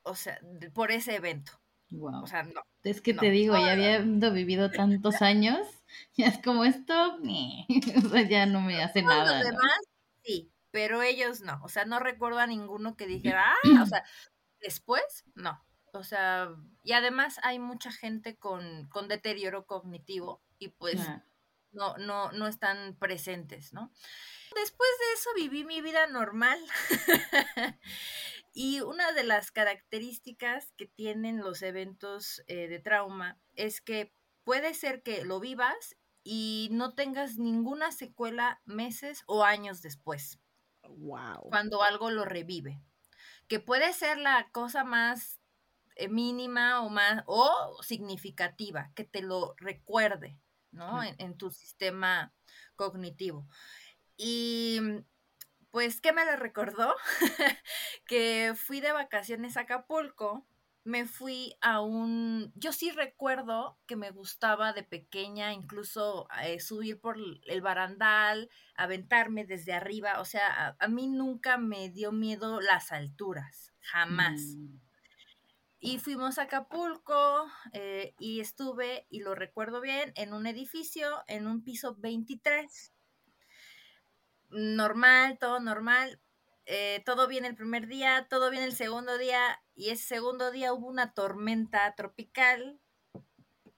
[0.03, 0.39] O sea,
[0.73, 1.53] por ese evento.
[1.89, 2.23] Wow.
[2.23, 2.61] O sea, no.
[2.83, 3.21] Es que no.
[3.21, 5.59] te digo, ya habiendo vivido tantos años,
[6.17, 7.67] ya es como esto, ni,
[8.05, 9.39] o sea, ya no me hace Todos nada.
[9.39, 9.79] los demás,
[10.23, 11.59] sí, pero ellos no.
[11.63, 13.45] O sea, no recuerdo a ninguno que dijera,
[13.77, 14.03] ah, o sea,
[14.59, 15.63] después, no.
[15.93, 16.49] O sea,
[16.81, 20.99] y además hay mucha gente con, con deterioro cognitivo y pues
[21.71, 23.91] no, no, no están presentes, ¿no?
[24.55, 26.59] Después de eso viví mi vida normal.
[28.53, 34.13] y una de las características que tienen los eventos eh, de trauma es que
[34.43, 40.39] puede ser que lo vivas y no tengas ninguna secuela meses o años después,
[40.87, 41.49] Wow.
[41.49, 42.79] cuando algo lo revive.
[43.47, 45.39] Que puede ser la cosa más
[45.95, 50.39] eh, mínima o más o significativa, que te lo recuerde,
[50.71, 51.03] ¿no?
[51.03, 52.33] En, en tu sistema
[52.75, 53.47] cognitivo.
[54.15, 54.79] Y
[55.73, 56.95] pues, ¿qué me lo recordó?
[58.05, 60.45] que fui de vacaciones a Acapulco
[60.83, 66.99] me fui a un, yo sí recuerdo que me gustaba de pequeña incluso eh, subir
[66.99, 72.91] por el barandal, aventarme desde arriba, o sea, a, mí nunca me dio miedo las
[72.91, 74.41] alturas, jamás.
[74.41, 74.79] Mm.
[75.79, 81.47] Y fuimos a Acapulco eh, y estuve, y lo recuerdo bien, en un edificio, en
[81.47, 82.93] un piso 23.
[84.53, 86.21] Normal, todo normal,
[86.65, 90.73] eh, todo bien el primer día, todo bien el segundo día, y ese segundo día
[90.73, 92.79] hubo una tormenta tropical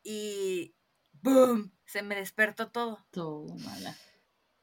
[0.03, 0.75] y
[1.21, 1.71] ¡boom!
[1.85, 3.05] Se me despertó todo.
[3.11, 3.95] Todo mala.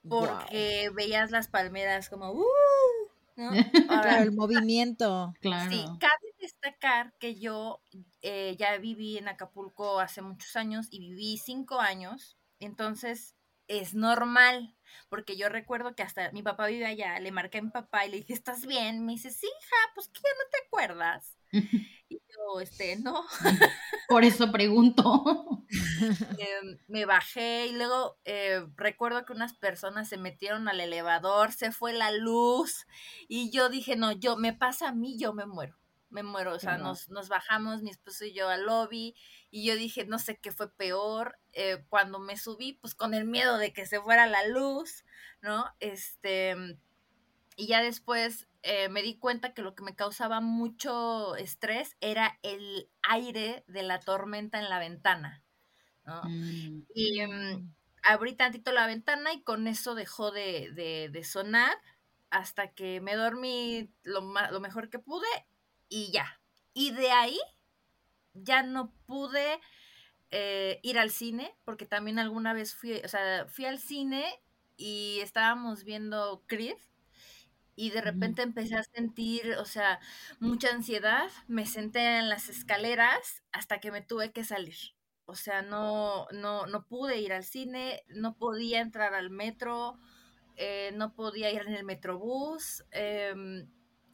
[0.08, 2.44] Porque veías las palmeras como ¡uh!
[3.36, 3.50] ¿no?
[3.88, 5.32] claro, el movimiento.
[5.40, 5.70] Claro.
[5.70, 7.80] Sí, cabe destacar que yo
[8.20, 13.36] eh, ya viví en Acapulco hace muchos años y viví cinco años, entonces
[13.68, 14.76] es normal,
[15.08, 18.10] porque yo recuerdo que hasta mi papá vive allá, le marqué a mi papá y
[18.10, 19.04] le dije, ¿estás bien?
[19.04, 21.36] Me dice, sí, hija, pues que ya no te acuerdas.
[22.08, 23.24] y yo, este, no.
[24.08, 25.24] Por eso pregunto.
[26.38, 31.72] Em, me bajé y luego eh, recuerdo que unas personas se metieron al elevador, se
[31.72, 32.86] fue la luz
[33.26, 35.81] y yo dije, no, yo, me pasa a mí, yo me muero
[36.12, 39.16] me muero, o sea, nos, nos, bajamos mi esposo y yo al lobby
[39.50, 43.24] y yo dije, no sé qué fue peor, eh, cuando me subí, pues con el
[43.24, 45.04] miedo de que se fuera la luz,
[45.40, 45.64] ¿no?
[45.80, 46.54] Este,
[47.56, 52.38] y ya después eh, me di cuenta que lo que me causaba mucho estrés era
[52.42, 55.42] el aire de la tormenta en la ventana,
[56.04, 56.22] ¿no?
[56.24, 56.86] Mm.
[56.94, 57.72] Y em,
[58.02, 61.74] abrí tantito la ventana y con eso dejó de, de, de sonar
[62.30, 65.26] hasta que me dormí lo, lo mejor que pude
[65.92, 66.40] y ya.
[66.74, 67.38] Y de ahí
[68.34, 69.60] ya no pude
[70.30, 74.24] eh, ir al cine, porque también alguna vez fui, o sea, fui al cine
[74.76, 76.78] y estábamos viendo Creed
[77.74, 79.98] y de repente empecé a sentir, o sea,
[80.40, 84.76] mucha ansiedad, me senté en las escaleras hasta que me tuve que salir.
[85.24, 89.98] O sea, no, no, no pude ir al cine, no podía entrar al metro,
[90.56, 92.84] eh, no podía ir en el metrobús.
[92.90, 93.68] Em,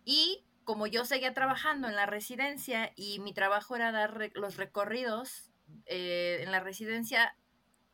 [0.05, 5.51] y como yo seguía trabajando en la residencia y mi trabajo era dar los recorridos
[5.87, 7.35] eh, en la residencia,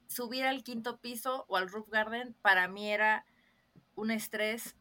[0.09, 3.27] subir al quinto piso o al roof garden para mí era
[3.95, 4.75] un estrés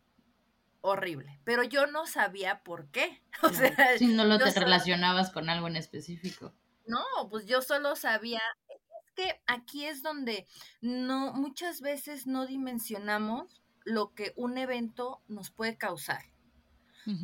[0.82, 3.22] horrible, pero yo no sabía por qué.
[3.44, 6.52] O sea, si no lo te relacionabas con algo en específico.
[6.88, 10.48] No, pues yo solo sabía es que aquí es donde
[10.82, 16.33] no muchas veces no dimensionamos lo que un evento nos puede causar.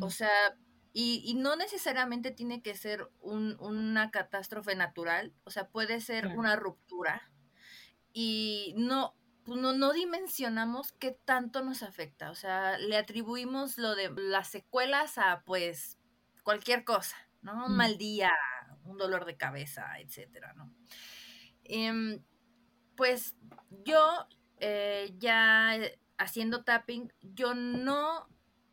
[0.00, 0.30] O sea,
[0.92, 7.30] y, no necesariamente tiene que ser una catástrofe natural, o sea, puede ser una ruptura.
[8.12, 9.14] Y no,
[9.44, 12.30] pues no, no dimensionamos qué tanto nos afecta.
[12.30, 15.98] O sea, le atribuimos lo de las secuelas a pues
[16.42, 17.66] cualquier cosa, ¿no?
[17.66, 18.32] Un mal día,
[18.84, 20.74] un dolor de cabeza, etcétera, ¿no?
[21.64, 22.22] Em,
[22.96, 23.36] pues
[23.84, 24.26] yo
[24.58, 25.78] eh, ya
[26.18, 28.28] haciendo tapping, yo no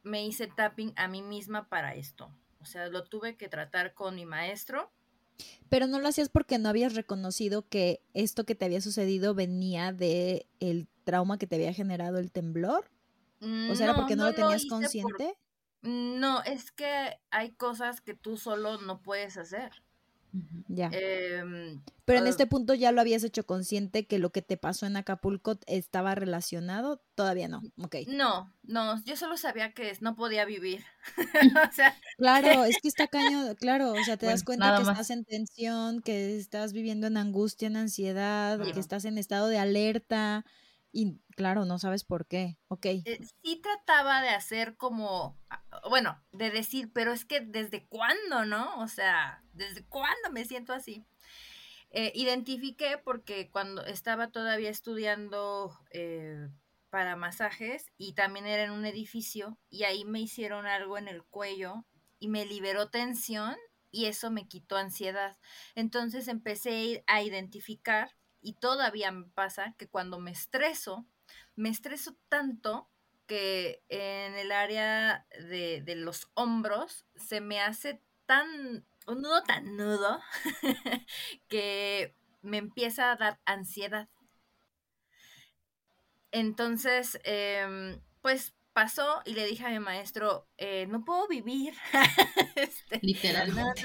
[0.08, 2.32] me hice tapping a mí misma para esto.
[2.60, 4.92] O sea, lo tuve que tratar con mi maestro.
[5.70, 9.94] Pero no lo hacías porque no habías reconocido que esto que te había sucedido venía
[9.94, 12.90] de el trauma que te había generado el temblor.
[13.40, 15.38] O sea, ¿era porque no, lo tenías consciente?
[15.84, 19.84] No, es que hay cosas que tú solo no puedes hacer.
[20.68, 20.90] Ya.
[20.94, 24.86] Em, Pero en este punto ya lo habías hecho consciente que lo que te pasó
[24.86, 27.96] en Acapulco estaba relacionado, todavía no, ok.
[28.08, 30.84] No, no, yo solo sabía que no podía vivir.
[31.70, 35.10] o sea, claro, es que está caño, claro, o sea, te das cuenta que estás
[35.10, 40.46] en tensión, que estás viviendo en angustia, en ansiedad, que estás en estado de alerta,
[40.98, 42.58] y claro, no sabes por qué.
[42.70, 42.88] Ok.
[42.88, 48.46] Eh, sí trataba de hacer como, ah, bueno, de decir, pero es que desde cuándo,
[48.46, 48.80] ¿no?
[48.80, 51.06] O sea, ¿desde cuándo me siento así?
[51.92, 56.50] Eh, identifiqué porque cuando estaba todavía estudiando eh,
[56.90, 61.24] para masajes y también era en un edificio y ahí me hicieron algo en el
[61.24, 61.86] cuello
[62.18, 63.56] y me liberó tensión
[63.92, 65.38] y eso me quitó ansiedad.
[65.76, 71.06] Entonces empecé a identificar y todavía me pasa que cuando me estreso,
[71.56, 72.90] me estreso tanto
[73.28, 80.22] que en el área de, los hombros se me hace tan, un nudo tan nudo,
[81.50, 84.08] que me empieza a dar ansiedad.
[86.32, 91.74] Entonces, em, pues pasó y le dije a mi maestro, eh, no puedo vivir.
[92.56, 93.84] este, Literalmente.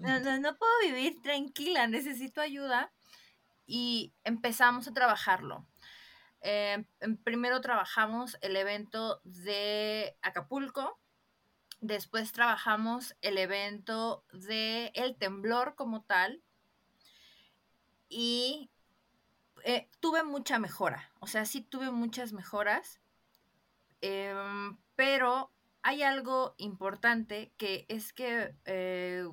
[0.00, 2.92] no, no, puedo vivir tranquila, necesito ayuda
[3.66, 5.66] y empezamos a trabajarlo.
[6.40, 6.84] Eh,
[7.24, 11.00] primero trabajamos el evento de Acapulco,
[11.84, 16.42] Después trabajamos el evento de el temblor como tal
[18.08, 18.70] y
[19.64, 23.02] eh, tuve mucha mejora, o sea, sí tuve muchas mejoras,
[24.00, 29.28] em, pero hay algo importante que es que eh,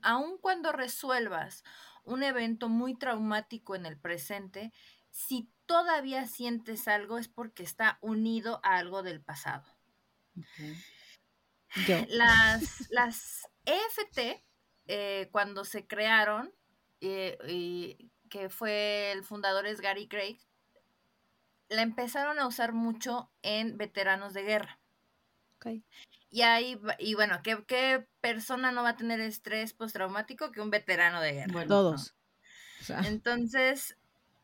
[0.00, 1.62] aun cuando resuelvas
[2.04, 4.72] un evento muy traumático en el presente,
[5.10, 9.64] si todavía sientes algo es porque está unido a algo del pasado.
[12.08, 14.44] Las, las EFT,
[14.88, 16.52] eh, cuando se crearon,
[17.00, 20.38] eh, y que fue el fundador es Gary Craig,
[21.68, 24.78] la empezaron a usar mucho en veteranos de guerra.
[26.32, 31.20] Y ahí, y bueno, ¿qué, persona no va a tener estrés postraumático que un veterano
[31.20, 31.66] de guerra?
[31.66, 32.14] Todos.
[33.04, 33.98] Entonces,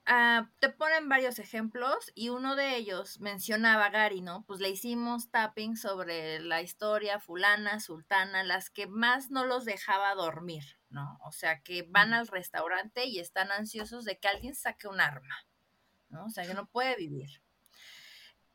[0.04, 4.44] ah, te ponen varios ejemplos y uno de ellos mencionaba Gary, ¿no?
[4.46, 10.14] Pues le hicimos tapping sobre la historia fulana, sultana, las que más no los dejaba
[10.14, 11.18] dormir, ¿no?
[11.24, 15.46] O sea, que van al restaurante y están ansiosos de que alguien saque un arma,
[16.10, 16.26] ¿no?
[16.26, 17.42] O sea, que no puede vivir.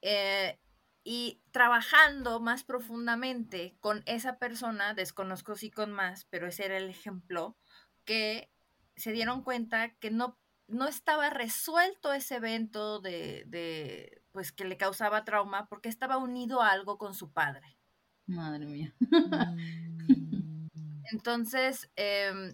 [0.02, 0.60] Eh,
[1.04, 6.90] y trabajando más profundamente con esa persona, desconozco si con más, pero ese era el
[6.90, 7.58] ejemplo,
[8.06, 8.52] que
[8.96, 14.78] se dieron cuenta que no, no estaba resuelto ese evento de, de, pues que le
[14.78, 17.78] causaba trauma porque estaba unido a algo con su padre.
[18.26, 18.94] Madre mía.
[19.00, 20.68] Mm.
[21.12, 22.54] Entonces, em,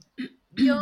[0.52, 0.80] yo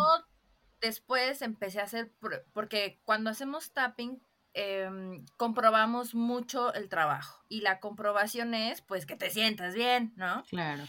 [0.82, 2.14] después empecé a hacer,
[2.54, 4.22] porque cuando hacemos tapping,
[4.60, 10.44] Em, comprobamos mucho el trabajo y la comprobación es pues que te sientas bien, ¿no?
[10.50, 10.84] Claro.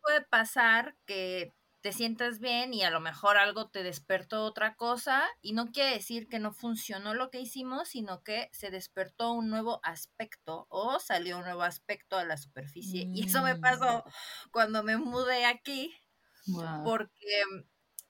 [0.00, 5.24] Puede pasar que te sientas bien y a lo mejor algo te despertó otra cosa
[5.42, 9.50] y no quiere decir que no funcionó lo que hicimos, sino que se despertó un
[9.50, 13.10] nuevo aspecto o salió un nuevo aspecto a la superficie.
[13.12, 14.50] Y eso me pasó mm.
[14.52, 15.94] cuando me mudé aquí,
[16.82, 17.42] porque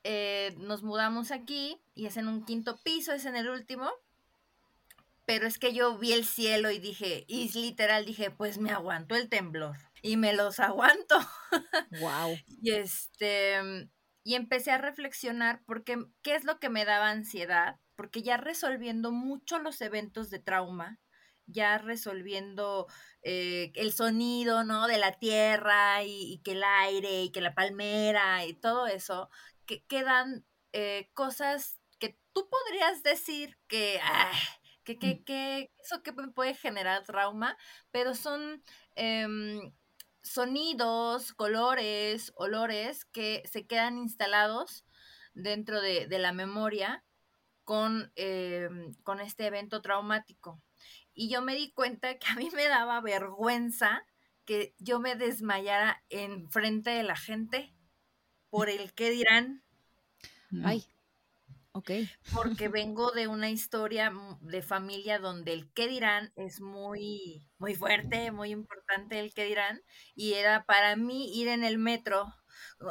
[0.04, 3.90] eh, nos mudamos aquí y es en un quinto piso, es en el último
[5.24, 9.14] pero es que yo vi el cielo y dije, y literal dije, pues me aguanto
[9.14, 11.18] el temblor y me los aguanto.
[12.00, 12.36] Wow.
[12.46, 13.88] y este
[14.24, 19.10] y empecé a reflexionar porque qué es lo que me daba ansiedad, porque ya resolviendo
[19.10, 21.00] mucho los eventos de trauma,
[21.46, 22.86] ya resolviendo
[23.22, 24.86] eh, el sonido, ¿no?
[24.86, 29.28] De la tierra y, que el aire y que la palmera y todo eso,
[29.66, 34.00] que quedan eh, cosas que tú podrías decir que,
[34.84, 35.24] que, mm.
[35.24, 37.56] que, eso que puede generar trauma,
[37.90, 38.62] pero son
[38.94, 39.72] em,
[40.22, 44.84] sonidos, colores, olores que se quedan instalados
[45.34, 47.04] dentro de, la memoria
[47.64, 50.62] con, em, con este evento traumático.
[51.14, 54.04] Y yo me di cuenta que a mí me daba vergüenza
[54.44, 57.72] que yo me desmayara en frente de la gente
[58.50, 59.62] por el qué dirán.
[60.64, 60.84] Ay.
[61.74, 61.90] Ok.
[62.34, 68.30] Porque vengo de una historia de familia donde el qué dirán es muy, muy fuerte,
[68.30, 69.82] muy importante el qué dirán.
[70.14, 72.34] Y era para mí ir en el metro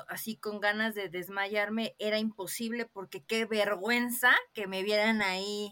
[0.08, 5.72] así con ganas de desmayarme era imposible porque qué vergüenza que me vieran ahí.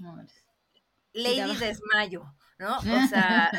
[1.13, 2.26] Lady desmayo,
[2.60, 2.78] ¿no?
[2.78, 3.50] O sea,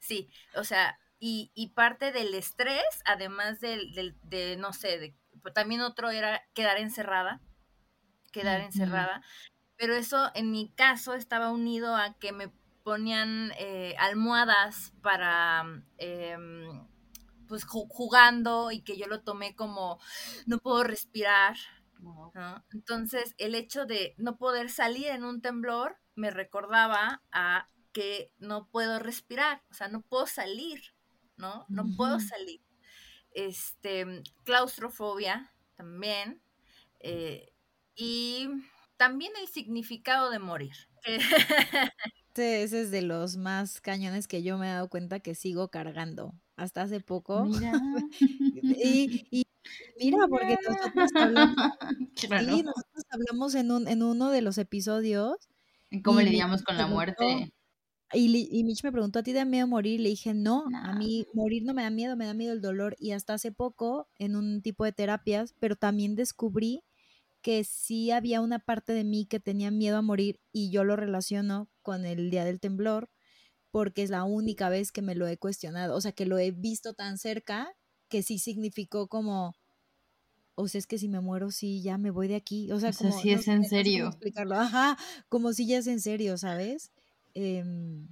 [0.00, 5.14] sí, o sea, y, y parte del estrés, además del, del, de, no sé, de,
[5.54, 7.40] también otro era quedar encerrada
[8.36, 9.22] quedar encerrada,
[9.76, 15.64] pero eso en mi caso estaba unido a que me ponían eh, almohadas para,
[15.96, 16.86] em,
[17.48, 19.98] pues jugando y que yo lo tomé como
[20.46, 21.56] no puedo respirar.
[22.72, 28.68] Entonces el hecho de no poder salir en un temblor me recordaba a que no
[28.68, 30.94] puedo respirar, o sea, no puedo salir,
[31.36, 31.64] ¿no?
[31.68, 32.60] No puedo salir.
[33.32, 36.42] Este, claustrofobia también.
[37.00, 37.52] Eh,
[37.96, 38.48] y
[38.96, 40.74] también el significado de morir.
[42.34, 46.34] Ese es de los más cañones que yo me he dado cuenta que sigo cargando.
[46.56, 47.44] Hasta hace poco.
[47.44, 47.72] Mira.
[48.62, 49.46] y,
[49.98, 51.56] mira, porque nosotros hablamos,
[52.64, 55.36] nosotros hablamos en, un, en uno de los episodios.
[56.02, 57.52] ¿Cómo lidiamos con la muerte?
[58.12, 60.00] Y, y Mitch me preguntó, ¿a ti te da miedo morir?
[60.00, 62.96] Le dije, no, a mí morir no me da miedo, me da miedo el dolor.
[62.98, 66.82] Y hasta hace poco, en un tipo de terapias, pero también descubrí
[67.46, 70.96] que sí había una parte de mí que tenía miedo a morir y yo lo
[70.96, 73.08] relaciono con el día del temblor
[73.70, 76.50] porque es la única vez que me lo he cuestionado, o sea, que lo he
[76.50, 77.72] visto tan cerca
[78.08, 79.54] que sí significó como,
[80.56, 82.92] o sea, es que si me muero, sí, ya me voy de aquí, o sea,
[82.92, 83.16] como...
[83.16, 84.08] si es en serio.
[84.08, 86.90] explicarlo, ajá, como si ya es en serio, ¿sabes?
[87.34, 88.08] Em,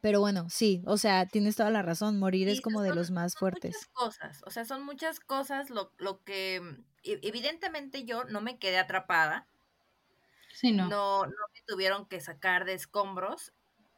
[0.00, 3.34] pero bueno, sí, o sea, tienes toda la razón, morir es como de los más
[3.36, 3.74] fuertes.
[3.74, 8.40] Muchas cosas, o sea, son muchas cosas lo, lo que mm, e, evidentemente yo no
[8.40, 9.46] me quedé atrapada.
[10.52, 10.88] Sí, no.
[10.88, 13.52] No, no me tuvieron que sacar de escombros.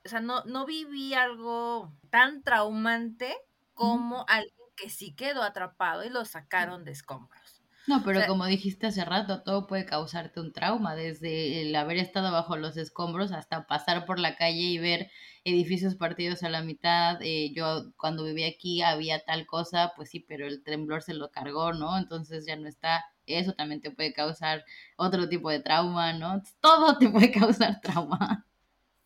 [0.05, 3.37] O sea, no, no viví algo tan traumante
[3.75, 7.63] como alguien que sí quedó atrapado y lo sacaron de escombros.
[7.89, 12.31] No, pero como dijiste hace rato, todo puede causarte un trauma, desde el haber estado
[12.31, 15.11] bajo los escombros hasta pasar por la calle y ver
[15.49, 17.19] edificios partidos a la mitad.
[17.23, 21.31] Eh, yo cuando viví aquí había tal cosa, pues sí, pero el temblor se lo
[21.31, 21.99] cargó, ¿no?
[21.99, 23.05] Entonces ya no está.
[23.27, 24.65] Eso también te puede causar
[24.97, 26.43] otro tipo de trauma, ¿no?
[26.61, 28.47] Todo te puede causar trauma.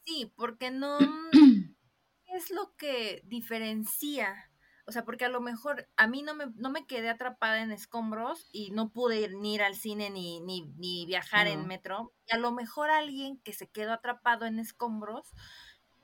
[0.04, 0.98] Sí, porque no
[2.26, 4.52] es lo que diferencia
[4.84, 7.70] o sea, porque a lo mejor a mí no me, no me quedé atrapada en
[7.70, 12.12] escombros y no pude ir, ni ir al cine ni, ni, ni viajar en metro.
[12.26, 15.32] Y a lo mejor alguien que se quedó atrapado en escombros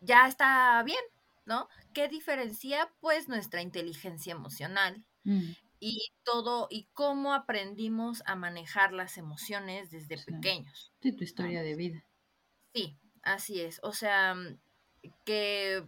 [0.01, 1.03] ya está bien,
[1.47, 1.69] ¿no?
[1.93, 2.93] ¿Qué diferencia?
[3.01, 5.05] Pues nuestra inteligencia emocional.
[5.25, 5.53] Mm.
[5.81, 10.93] Y todo, y cómo aprendimos a manejar las emociones desde pequeños.
[11.01, 12.05] Sí, tu historia de vida.
[12.75, 13.79] Sí, así es.
[13.85, 14.35] O sea,
[15.25, 15.85] que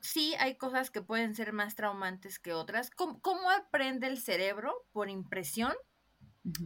[0.00, 2.90] sí hay cosas que pueden ser más traumantes que otras.
[2.90, 4.86] ¿Cómo, aprende el cerebro?
[4.92, 5.74] ¿Por impresión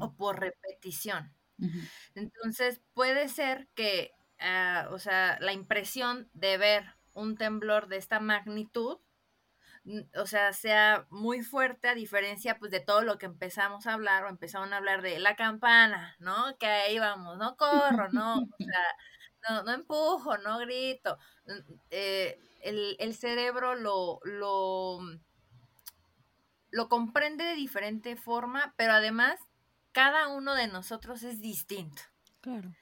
[0.00, 1.32] o por repetición?
[2.14, 4.12] Entonces puede ser que,
[4.44, 6.84] ah, o sea, la impresión de ver
[7.14, 8.98] un temblor de esta magnitud,
[10.16, 14.24] o sea, sea muy fuerte a diferencia pues de todo lo que empezamos a hablar
[14.24, 16.56] o empezaron a hablar de la campana, ¿no?
[16.58, 18.84] Que ahí vamos, no corro, no, o sea,
[19.48, 21.18] no, no empujo, no grito.
[21.90, 24.98] Eh, el, cerebro lo, lo,
[26.70, 29.38] lo comprende de diferente forma, pero además
[29.92, 32.02] cada uno de nosotros es distinto.
[32.40, 32.74] Claro.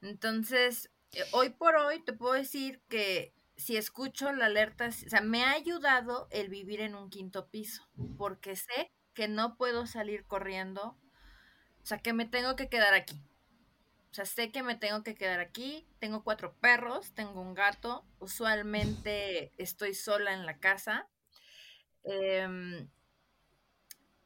[0.00, 5.20] Entonces, eh, hoy por hoy te puedo decir que si escucho la alerta, o sea,
[5.20, 7.88] me ha ayudado el vivir en un quinto piso,
[8.18, 10.98] porque sé que no puedo salir corriendo,
[11.82, 13.22] o sea, que me tengo que quedar aquí.
[14.10, 18.04] O sea, sé que me tengo que quedar aquí, tengo cuatro perros, tengo un gato,
[18.18, 21.08] usualmente estoy sola en la casa.
[22.04, 22.88] Em,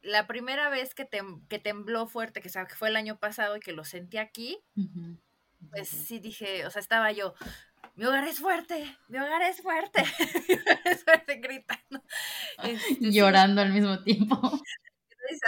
[0.01, 4.17] la primera vez que, tembló fuerte, que fue el año pasado y que lo sentí
[4.17, 4.63] aquí,
[5.69, 7.33] pues sí dije, o sea, estaba yo,
[7.95, 10.03] mi hogar es fuerte, mi hogar es fuerte,
[10.47, 12.03] mi hogar es fuerte, gritando.
[12.63, 14.39] Este, Llorando al mismo tiempo.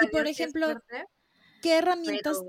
[0.01, 0.81] Y por ejemplo,
[1.63, 2.43] ¿Qué herramientas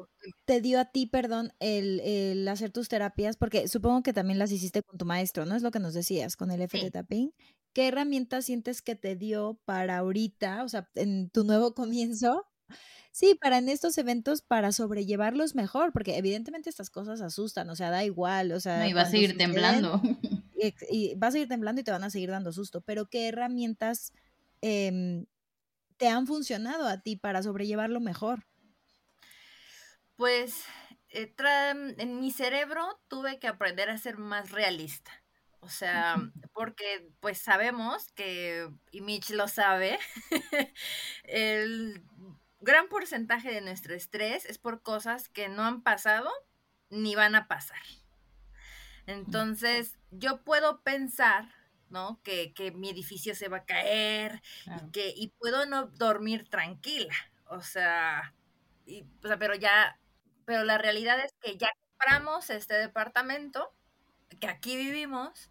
[0.44, 3.36] te dio a ti, perdón, el, hacer tus terapias?
[3.36, 5.54] Porque supongo que también las hiciste con tu maestro, ¿no?
[5.54, 7.32] Es lo que nos decías, con el FT Tapping.
[7.72, 12.48] ¿Qué herramientas sientes que te dio para ahorita, o sea, en tu nuevo comienzo?
[13.14, 17.90] Sí, para en estos eventos, para sobrellevarlos mejor, porque evidentemente estas cosas asustan, o sea,
[17.90, 18.80] da igual, o sea.
[18.80, 20.02] No, y vas a seguir temblando.
[20.90, 24.12] Y, vas a seguir temblando y te van a seguir dando susto, pero ¿qué herramientas
[24.62, 25.26] em,
[25.98, 28.46] te han funcionado a ti para sobrellevarlo mejor?
[30.16, 30.64] Pues
[31.10, 31.34] eh,
[31.98, 35.12] en mi cerebro tuve que aprender a ser más realista.
[35.60, 36.16] O sea,
[36.54, 39.98] porque pues sabemos que, y Mitch lo sabe,
[41.24, 42.02] el
[42.64, 46.30] gran porcentaje de nuestro estrés es por cosas que no han pasado
[46.90, 47.82] ni van a pasar.
[49.06, 51.48] Entonces, yo puedo pensar,
[51.90, 52.20] ¿no?
[52.22, 57.14] Que, que mi edificio se va a caer y, que, y puedo no dormir tranquila.
[57.46, 58.34] O sea,
[58.86, 59.98] y, o sea, pero ya
[60.44, 63.74] pero la realidad es que ya compramos este departamento,
[64.40, 65.50] que aquí vivimos,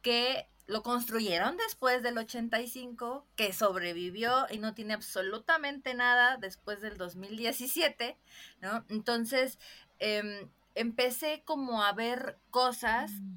[0.00, 6.96] que lo construyeron después del 85, que sobrevivió y no tiene absolutamente nada después del
[6.96, 8.16] 2017,
[8.60, 8.84] ¿no?
[8.88, 9.58] Entonces,
[9.98, 13.36] em, empecé como a ver cosas mm.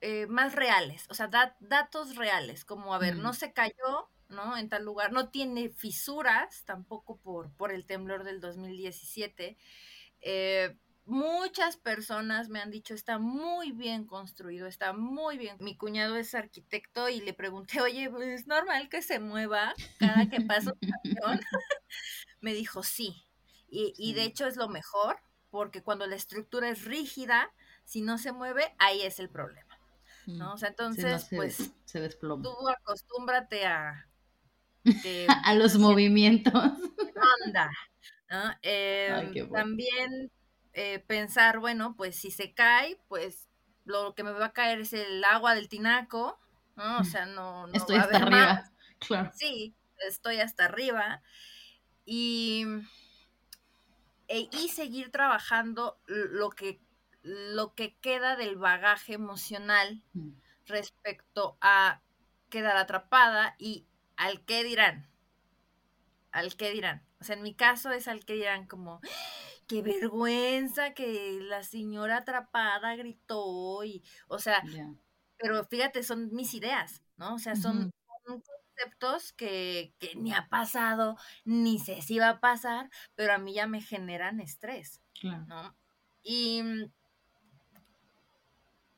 [0.00, 1.28] eh, más reales, o sea,
[1.60, 3.34] datos reales, como a ver, no mm.
[3.34, 4.56] se cayó, ¿no?
[4.56, 9.56] En tal lugar, no tiene fisuras tampoco por, por el temblor del 2017.
[10.22, 15.56] Eh, muchas personas me han dicho, está muy bien construido, está muy bien.
[15.60, 20.28] Mi cuñado es arquitecto y le pregunté, oye, pues, ¿es normal que se mueva cada
[20.28, 21.40] que pasa un camión?
[22.40, 23.24] me dijo, sí.
[23.74, 25.16] Y, de hecho es lo mejor,
[25.48, 27.50] porque cuando la estructura es rígida,
[27.84, 29.78] si no se mueve, ahí es el problema.
[30.26, 30.50] ¿no?
[30.50, 30.52] Mm.
[30.52, 32.42] O sea, entonces, pues, se desploma.
[32.42, 34.06] tú acostúmbrate a...
[35.44, 36.52] a los movimientos.
[37.46, 37.70] Anda,
[38.62, 40.30] Em, también
[40.74, 43.48] eh, pensar, bueno, pues si se cae, pues
[43.84, 46.38] lo que me va a caer es el agua del tinaco,
[46.76, 46.98] ¿no?
[46.98, 47.68] O sea, no...
[47.72, 49.30] estoy hasta arriba, claro.
[49.34, 49.74] Sí,
[50.08, 51.22] estoy hasta arriba.
[52.04, 52.64] Y,
[54.28, 56.80] e, y seguir trabajando lo que,
[57.22, 60.30] lo que queda del bagaje emocional, mm.
[60.66, 62.00] respecto a
[62.48, 65.08] quedar atrapada y al qué dirán.
[66.30, 67.02] Al qué dirán.
[67.22, 69.00] O sea, en mi caso es al que dirán como,
[69.68, 74.60] qué vergüenza que la señora atrapada gritó y, o sea,
[75.38, 77.34] pero fíjate, son mis ideas, ¿no?
[77.34, 77.92] O sea, son,
[78.24, 83.54] conceptos que, que, ni ha pasado, ni sé si va a pasar, pero a mí
[83.54, 85.76] ya me generan estrés, ¿no?
[86.24, 86.60] Y,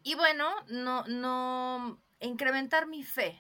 [0.03, 3.39] y bueno, no, no, incrementar mi fe,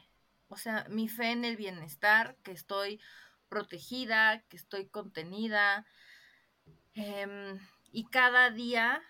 [0.48, 3.00] o sea, mi fe en el bienestar, que estoy
[3.48, 5.86] protegida, que estoy contenida,
[6.94, 7.58] em,
[7.90, 9.02] y cada día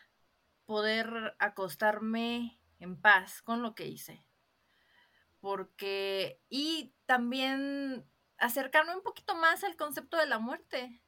[0.67, 4.25] poder acostarme en paz con lo que hice.
[5.41, 8.07] Porque, y también
[8.39, 11.03] acercarme un poquito más al concepto de la muerte.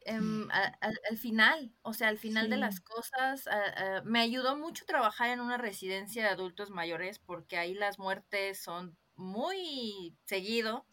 [0.00, 3.48] Em, al, final, o sea, al final de las cosas,
[4.04, 8.96] me ayudó mucho trabajar en una residencia de adultos mayores porque ahí las muertes son
[9.16, 10.86] muy seguido.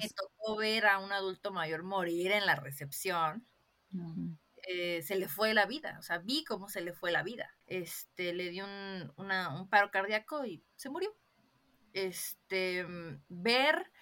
[0.00, 3.46] Me tocó ver a un adulto mayor morir en la recepción.
[4.66, 7.50] Eh, se le fue la vida, o sea, vi cómo se le fue la vida.
[7.66, 11.14] Este, le dio un, un paro cardíaco y se murió.
[11.92, 12.86] Este,
[13.28, 13.92] ver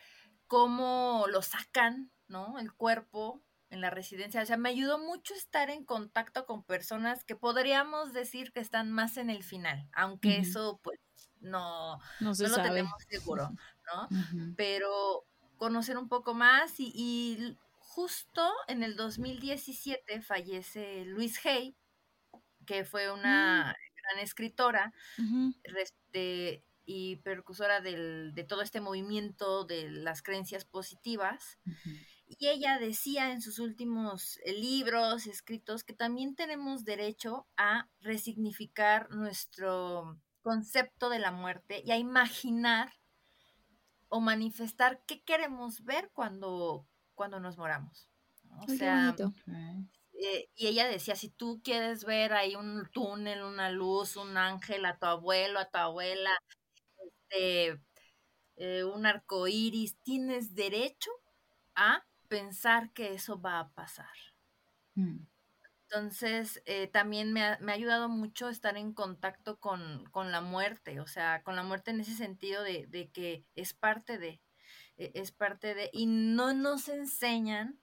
[0.46, 2.58] cómo lo sacan, ¿no?
[2.58, 3.42] El cuerpo
[3.72, 4.42] en la residencia.
[4.42, 8.92] O sea, me ayudó mucho estar en contacto con personas que podríamos decir que están
[8.92, 11.00] más en el final, aunque eso pues
[11.42, 13.50] no, no, lo tenemos seguro,
[14.10, 14.54] ¿no?
[14.56, 15.24] Pero
[15.56, 21.76] conocer un poco más y, justo en el 2017 fallece Luis Hay,
[22.64, 24.02] que fue una mm.
[24.02, 24.94] gran escritora
[26.84, 31.58] y percursora de todo este movimiento de las creencias positivas.
[32.38, 39.10] Y ella decía en sus últimos eh, libros, escritos, que también tenemos derecho a resignificar
[39.10, 42.92] nuestro concepto de la muerte y a imaginar
[44.08, 48.08] o manifestar qué queremos ver cuando, cuando nos moramos.
[48.60, 49.16] O sea,
[50.12, 54.84] eh, y ella decía, si tú quieres ver ahí un túnel, una luz, un ángel,
[54.84, 56.30] a tu abuelo, a tu abuela,
[56.98, 57.80] este,
[58.56, 61.10] eh, un arco iris, tienes derecho
[61.74, 64.14] a pensar que eso va a pasar.
[64.94, 65.26] Mm.
[65.94, 71.42] Entonces, eh, también me ha, ayudado mucho estar en contacto con, la muerte, o sea,
[71.42, 74.40] con la muerte en ese sentido de, que es parte de,
[74.96, 77.78] e, es parte de, y no nos enseñan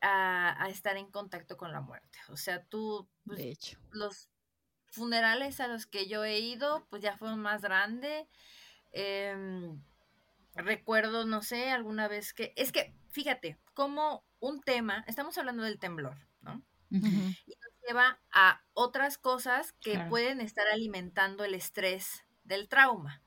[0.00, 2.20] a, estar en contacto con la muerte.
[2.28, 3.80] O sea, tú, pues, de hecho.
[3.90, 4.30] los
[4.86, 8.28] funerales a los que yo he ido, pues ya fueron más grandes.
[8.92, 9.82] Em,
[10.54, 15.80] recuerdo, no sé, alguna vez que, es que, fíjate, como un tema, estamos hablando del
[15.80, 16.62] temblor, ¿no?
[16.90, 23.22] Y nos lleva a otras cosas que pueden estar alimentando el estrés del trauma.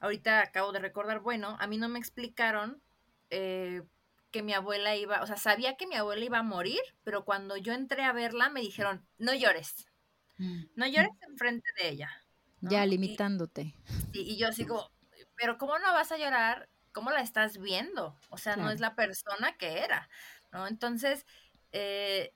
[0.00, 2.82] Ahorita acabo de recordar, bueno, a mí no me explicaron
[3.28, 3.82] eh,
[4.30, 7.56] que mi abuela iba, o sea, sabía que mi abuela iba a morir, pero cuando
[7.56, 9.86] yo entré a verla me dijeron, no llores,
[10.38, 10.62] mm.
[10.76, 12.10] no llores enfrente de ella.
[12.62, 13.74] Ya limitándote.
[14.12, 14.90] Y, y, yo así como,
[15.36, 16.68] pero ¿cómo no vas a llorar?
[16.92, 18.18] ¿Cómo la estás viendo?
[18.30, 20.08] O sea, no es la persona que era,
[20.52, 20.66] ¿no?
[20.66, 21.24] Entonces,
[21.72, 22.34] eh,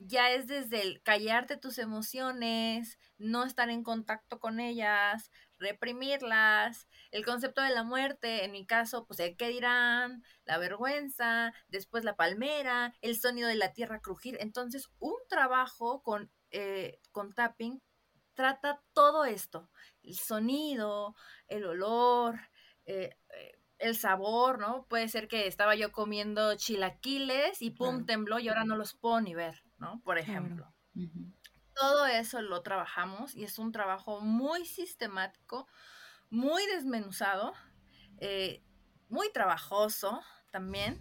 [0.00, 7.24] ya es desde el callarte tus emociones, no estar en contacto con ellas, reprimirlas, el
[7.24, 12.16] concepto de la muerte, en mi caso, pues el qué dirán, la vergüenza, después la
[12.16, 14.38] palmera, el sonido de la tierra crujir.
[14.40, 17.82] Entonces, un trabajo con, eh, con tapping
[18.34, 19.70] trata todo esto,
[20.02, 21.14] el sonido,
[21.46, 22.40] el olor,
[22.86, 24.86] eh, eh, el sabor, ¿no?
[24.88, 29.20] Puede ser que estaba yo comiendo chilaquiles y pum, tembló y ahora no los puedo
[29.20, 30.00] ni ver, ¿no?
[30.04, 30.72] Por ejemplo.
[31.74, 35.66] Todo eso lo trabajamos y es un trabajo muy sistemático,
[36.28, 37.54] muy desmenuzado,
[38.18, 38.62] eh,
[39.08, 40.20] muy trabajoso
[40.50, 41.00] también,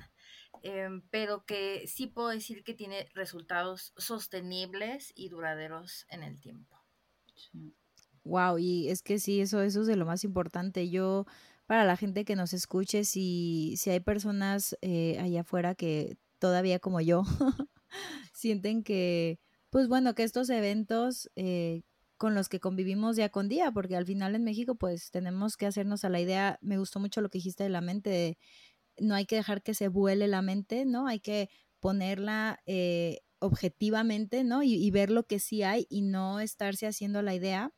[0.63, 6.77] em, pero que sí puedo decir que tiene resultados sostenibles y duraderos en el tiempo.
[8.23, 10.89] Wow, y es que sí, eso, eso es de lo más importante.
[10.89, 11.25] Yo
[11.65, 16.80] para la gente que nos escuche, si, si hay personas eh, allá afuera que todavía
[16.80, 17.23] como yo
[18.33, 21.83] sienten que, pues bueno, que estos eventos eh,
[22.17, 25.65] con los que convivimos día con día, porque al final en México pues tenemos que
[25.65, 28.37] hacernos a la idea, me gustó mucho lo que dijiste de la mente,
[28.97, 31.07] no hay que dejar que se vuele la mente, ¿no?
[31.07, 34.63] Hay que ponerla eh, objetivamente, ¿no?
[34.63, 37.71] Y, ver lo que sí hay y no estarse haciendo la idea.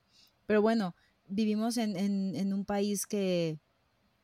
[0.47, 0.95] Pero bueno,
[1.25, 3.59] vivimos en, en un país que,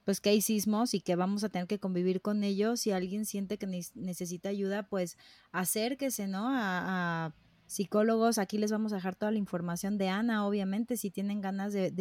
[0.07, 2.79] pues que hay sismos y que vamos a tener que convivir con ellos.
[2.79, 5.17] Si alguien siente que necesita ayuda, pues
[5.51, 6.47] acérquese, ¿no?
[6.49, 7.35] A,
[7.65, 11.73] psicólogos, aquí les vamos a dejar toda la información de Ana, obviamente, si tienen ganas
[11.73, 11.91] de,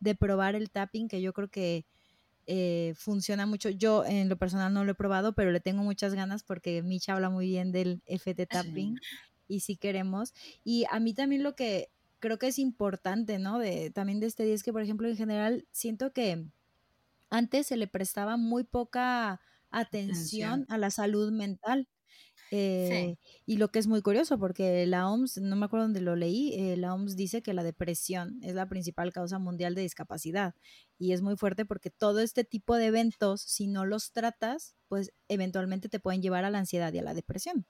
[0.00, 1.86] de probar el tapping, que yo creo que
[2.48, 3.70] eh, funciona mucho.
[3.70, 7.14] Yo en lo personal no lo he probado, pero le tengo muchas ganas porque Micha
[7.14, 8.98] habla muy bien del FT tapping
[9.46, 10.34] y si queremos.
[10.64, 13.60] Y a mí también lo que creo que es importante, ¿no?
[13.60, 16.48] De, también de este día es que, por ejemplo, en general siento que
[17.30, 20.66] antes se le prestaba muy poca atención.
[20.68, 21.88] a la salud mental.
[22.50, 23.16] Eh,
[23.46, 26.54] y lo que es muy curioso, porque la OMS, no me acuerdo dónde lo leí,
[26.54, 30.54] eh, la OMS dice que la depresión es la principal causa mundial de discapacidad.
[30.98, 35.12] Y es muy fuerte porque todo este tipo de eventos, si no los tratas, pues
[35.28, 37.66] eventualmente te pueden llevar a la ansiedad y a la depresión.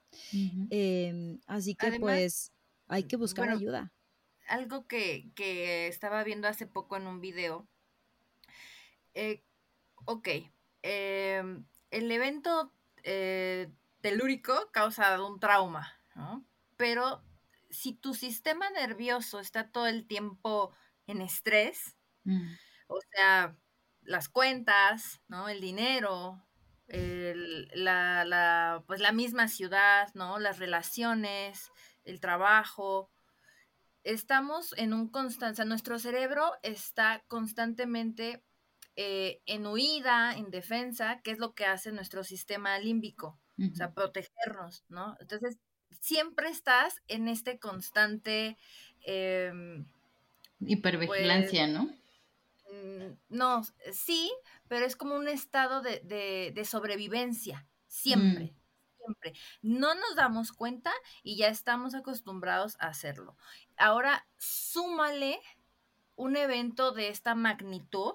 [0.70, 2.52] Em, así que pues
[2.86, 3.92] hay que buscar ayuda.
[4.48, 5.32] Algo que,
[5.88, 7.66] estaba viendo hace poco en un video.
[9.14, 9.42] Eh,
[10.04, 10.28] ok.
[10.82, 16.44] Em, el evento eh, telúrico causa un trauma, ¿no?
[16.76, 17.22] Pero
[17.70, 20.74] si tu sistema nervioso está todo el tiempo
[21.06, 22.52] en estrés, mm.
[22.88, 23.56] o sea,
[24.02, 25.48] las cuentas, ¿no?
[25.48, 26.44] El dinero,
[26.88, 30.38] la, pues la misma ciudad, ¿no?
[30.38, 31.70] Las relaciones,
[32.04, 33.10] el trabajo.
[34.02, 38.44] Estamos en un constante, nuestro cerebro está constantemente
[38.96, 43.92] eh, en huida, en defensa, que es lo que hace nuestro sistema límbico o sea,
[43.92, 45.16] protegernos, ¿no?
[45.20, 45.58] Entonces,
[46.00, 48.56] siempre estás en este constante...
[49.02, 49.86] Em,
[50.60, 51.84] Hipervigilancia, ¿no?
[52.72, 54.32] Mm, no, sí,
[54.68, 58.44] pero es como un estado de, sobrevivencia, siempre.
[58.44, 58.64] Mm.
[59.04, 59.34] Siempre.
[59.60, 60.90] No nos damos cuenta
[61.22, 63.36] y ya estamos acostumbrados a hacerlo.
[63.76, 65.38] Ahora, súmale
[66.16, 68.14] un evento de esta magnitud.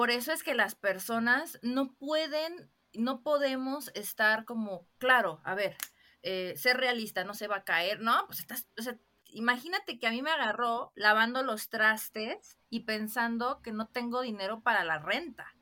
[0.00, 5.76] Por eso es que las personas no pueden no podemos estar como, claro, a ver,
[6.22, 8.24] eh, ser realista, no se va a caer, ¿no?
[8.26, 13.60] Pues estás, o sea, imagínate que a mí me agarró lavando los trastes y pensando
[13.60, 15.54] que no tengo dinero para la renta.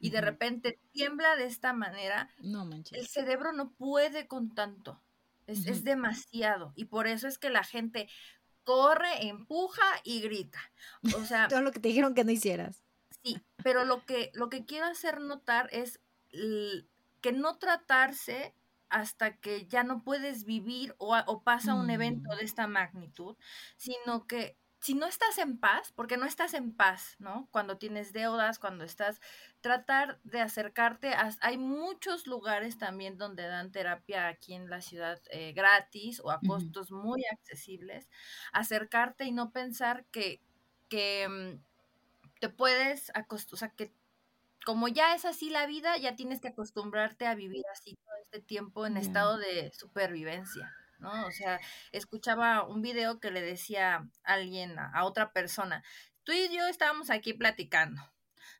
[0.00, 2.30] Y de repente tiembla de esta manera.
[2.38, 2.98] No manches.
[2.98, 5.02] El cerebro no puede con tanto.
[5.46, 6.72] Es, es demasiado.
[6.74, 8.08] Y por eso es que la gente
[8.62, 10.72] corre, empuja y grita.
[11.18, 11.48] O sea.
[11.48, 12.83] Todo lo que te dijeron que no hicieras.
[13.64, 15.98] Pero lo que, lo que quiero hacer notar es
[16.30, 18.54] que no tratarse
[18.90, 22.36] hasta que ya no puedes vivir o, pasa un evento mm.
[22.36, 23.36] de esta magnitud,
[23.76, 27.48] sino que si no estás en paz, porque no estás en paz, ¿no?
[27.50, 29.18] Cuando tienes deudas, cuando estás,
[29.62, 35.54] tratar de acercarte, hay muchos lugares también donde dan terapia aquí en la ciudad eh,
[35.54, 38.10] gratis o a costos muy accesibles,
[38.52, 40.42] acercarte y no pensar que,
[40.90, 41.73] que mm,
[42.40, 43.92] te puedes acostumbar, o sea, que
[44.64, 48.40] como ya es así la vida, ya tienes que acostumbrarte a vivir así todo este
[48.40, 51.26] tiempo en estado de supervivencia, ¿no?
[51.26, 51.60] O sea,
[51.92, 55.84] escuchaba un video que le decía a alguien, a, otra persona,
[56.24, 58.02] tú y yo estábamos aquí platicando,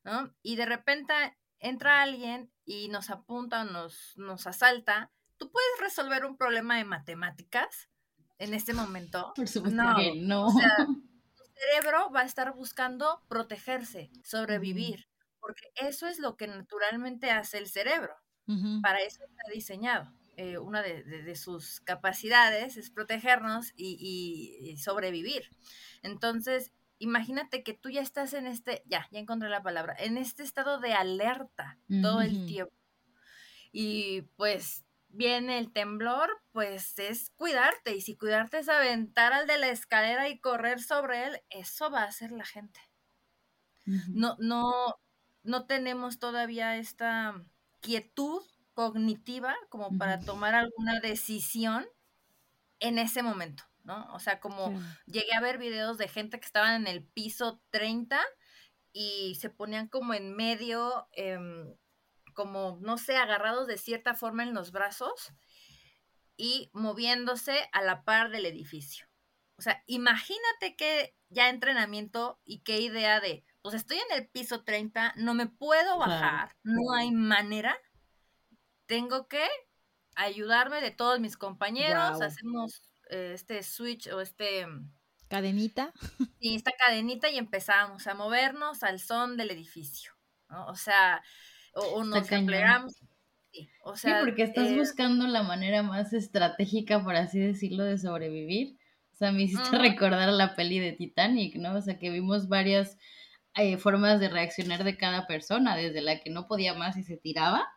[0.04, 0.34] ¿no?
[0.42, 1.14] Y de repente
[1.58, 6.84] entra alguien y nos apunta o nos, nos asalta, ¿tú puedes resolver un problema de
[6.84, 7.88] matemáticas
[8.38, 9.32] en este momento?
[9.34, 9.96] Por supuesto no.
[9.96, 10.46] que no.
[10.48, 10.86] O sea,
[11.64, 15.06] cerebro va a estar buscando protegerse, sobrevivir
[15.44, 18.14] porque eso es lo que naturalmente hace el cerebro.
[18.82, 20.10] Para eso está diseñado.
[20.36, 25.50] Eh, una de, sus capacidades es protegernos y, sobrevivir.
[26.02, 30.42] Entonces, imagínate que tú ya estás en este, ya, ya encontré la palabra, en este
[30.42, 32.72] estado de alerta todo el tiempo.
[33.70, 34.83] Y pues
[35.14, 37.94] viene el temblor, pues es cuidarte.
[37.94, 42.02] Y si cuidarte es aventar al de la escalera y correr sobre él, eso va
[42.02, 42.80] a hacer la gente.
[44.08, 44.72] No, no,
[45.42, 47.34] no tenemos todavía esta
[47.80, 48.42] quietud
[48.72, 51.86] cognitiva como para tomar alguna decisión
[52.80, 54.06] en ese momento, ¿no?
[54.14, 54.72] O sea, como
[55.06, 58.20] llegué a ver videos de gente que estaban en el piso 30
[58.92, 61.74] y se ponían como en medio, em,
[62.34, 65.32] como, no sé, agarrados de cierta forma en los brazos
[66.36, 69.06] y moviéndose a la par del edificio.
[69.56, 74.64] O sea, imagínate qué ya entrenamiento y qué idea de, pues estoy en el piso
[74.64, 77.76] 30, no me puedo bajar, no hay manera.
[78.86, 79.46] Tengo que
[80.16, 84.66] ayudarme de todos mis compañeros, hacemos eh, este switch o este...
[84.66, 84.92] Mm,
[85.28, 85.92] cadenita.
[86.40, 90.12] Sí, esta cadenita y empezamos a movernos al son del edificio,
[90.66, 91.22] O sea,
[91.74, 92.94] o, nos empleamos.
[93.52, 97.84] Sí, o sea, sí, porque estás eh, buscando la manera más estratégica, por así decirlo,
[97.84, 98.76] de sobrevivir.
[99.12, 101.74] O sea, me hiciste recordar la peli de Titanic, ¿no?
[101.76, 102.98] O sea, que vimos varias
[103.56, 107.16] eh, formas de reaccionar de cada persona, desde la que no podía más y se
[107.16, 107.68] tiraba,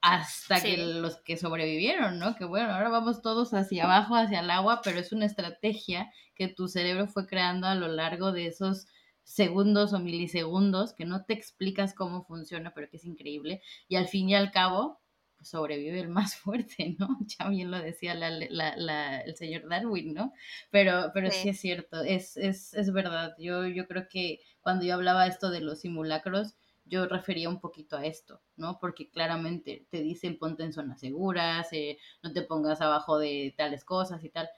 [0.00, 2.36] hasta que los que sobrevivieron, ¿no?
[2.36, 6.48] Que bueno, ahora vamos todos hacia abajo, hacia el agua, pero es una estrategia que
[6.48, 8.86] tu cerebro fue creando a lo largo de esos
[9.30, 13.62] segundos o milisegundos que no te explicas cómo funciona, pero que es increíble.
[13.88, 15.00] Y al fin y al cabo,
[15.36, 17.16] pues, sobrevive el más fuerte, ¿no?
[17.38, 20.32] Ya bien lo decía el señor Darwin, ¿no?
[20.70, 21.50] Pero, pero sí.
[21.50, 23.34] es cierto, es, es, es verdad.
[23.38, 27.96] Yo, yo creo que cuando yo hablaba esto de los simulacros, yo refería un poquito
[27.96, 28.78] a esto, ¿no?
[28.80, 33.84] Porque claramente te dicen ponte en zonas seguras, eh, no te pongas abajo de tales
[33.84, 34.48] cosas y tal,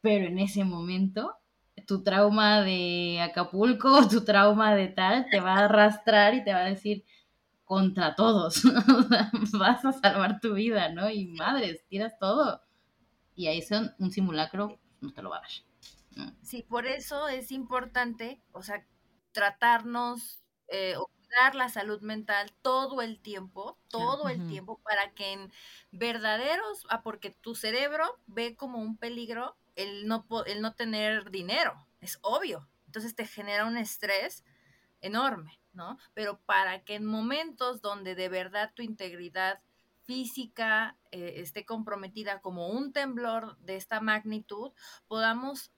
[0.00, 1.36] pero en ese momento
[1.86, 6.60] tu trauma de Acapulco, tu trauma de tal, te va a arrastrar y te va
[6.60, 7.04] a decir
[7.64, 8.62] contra todos,
[9.58, 11.10] vas a salvar tu vida, ¿no?
[11.10, 12.62] Y madres, tiras todo.
[13.34, 16.32] Y ahí son un simulacro, no te lo va a dar.
[16.42, 18.86] Sí, por eso es importante, o sea,
[19.32, 20.94] tratarnos, eh,
[21.26, 25.52] cuidar la salud mental todo el tiempo, todo el tiempo, para que en
[25.90, 30.26] verdaderos, ah, porque tu cerebro ve como un peligro el no,
[30.60, 32.68] no tener dinero, es obvio.
[32.86, 34.44] Entonces te genera un estrés
[35.00, 35.98] enorme, ¿no?
[36.14, 39.60] Pero para que en momentos donde de verdad tu integridad
[40.04, 44.72] física eh, esté comprometida como un temblor de esta magnitud,
[45.08, 45.72] podamos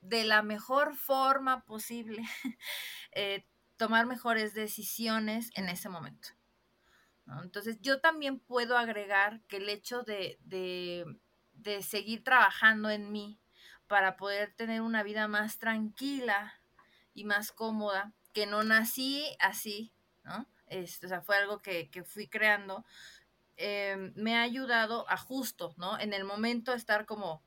[0.00, 2.22] de la mejor forma posible
[3.12, 6.30] eh, tomar mejores decisiones en ese momento.
[7.42, 10.38] Entonces yo también puedo agregar que el hecho de
[11.82, 13.38] seguir trabajando en mí
[13.86, 16.60] para poder tener una vida más tranquila
[17.14, 19.92] y más cómoda, que no nací así,
[20.24, 20.46] ¿no?
[20.66, 22.84] Este, o sea, fue algo que, fui creando,
[23.56, 25.98] em, me ha ayudado a justo, ¿no?
[25.98, 27.42] En el momento estar como,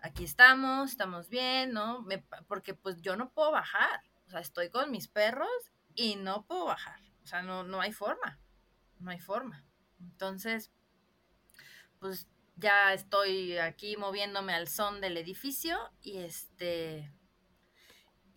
[0.00, 2.06] aquí estamos, estamos bien, ¿no?
[2.46, 5.48] porque pues yo no puedo bajar, o sea, estoy con mis perros
[5.94, 8.38] y no puedo bajar, o sea, no, no hay forma,
[8.98, 9.64] no hay forma.
[10.00, 10.72] Entonces,
[11.98, 12.28] pues
[12.58, 17.10] ya estoy aquí moviéndome al son del edificio y este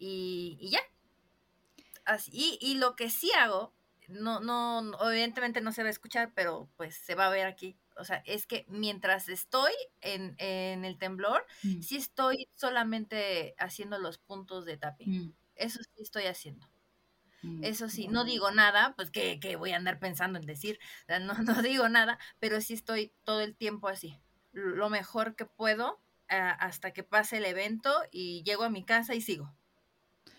[0.01, 0.81] y, y ya.
[2.05, 3.73] Así, y, lo que sí hago,
[4.07, 7.77] no, no, evidentemente no se va a escuchar, pero pues se va a ver aquí.
[7.95, 11.81] O sea, es que mientras estoy en, en el temblor, mm.
[11.81, 15.25] sí estoy solamente haciendo los puntos de tapping.
[15.25, 15.33] Mm.
[15.55, 16.67] Eso sí estoy haciendo.
[17.41, 21.33] Mm, Eso sí, no digo nada, pues que, voy a andar pensando en decir, no,
[21.61, 24.19] no digo nada, pero sí estoy todo el tiempo así,
[24.51, 29.15] lo mejor que puedo ah, hasta que pase el evento y llego a mi casa
[29.15, 29.53] y sigo.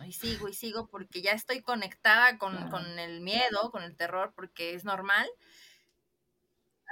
[0.06, 2.56] Y sigo y sigo porque ya estoy conectada con,
[2.98, 5.28] el miedo, con el terror, porque es normal,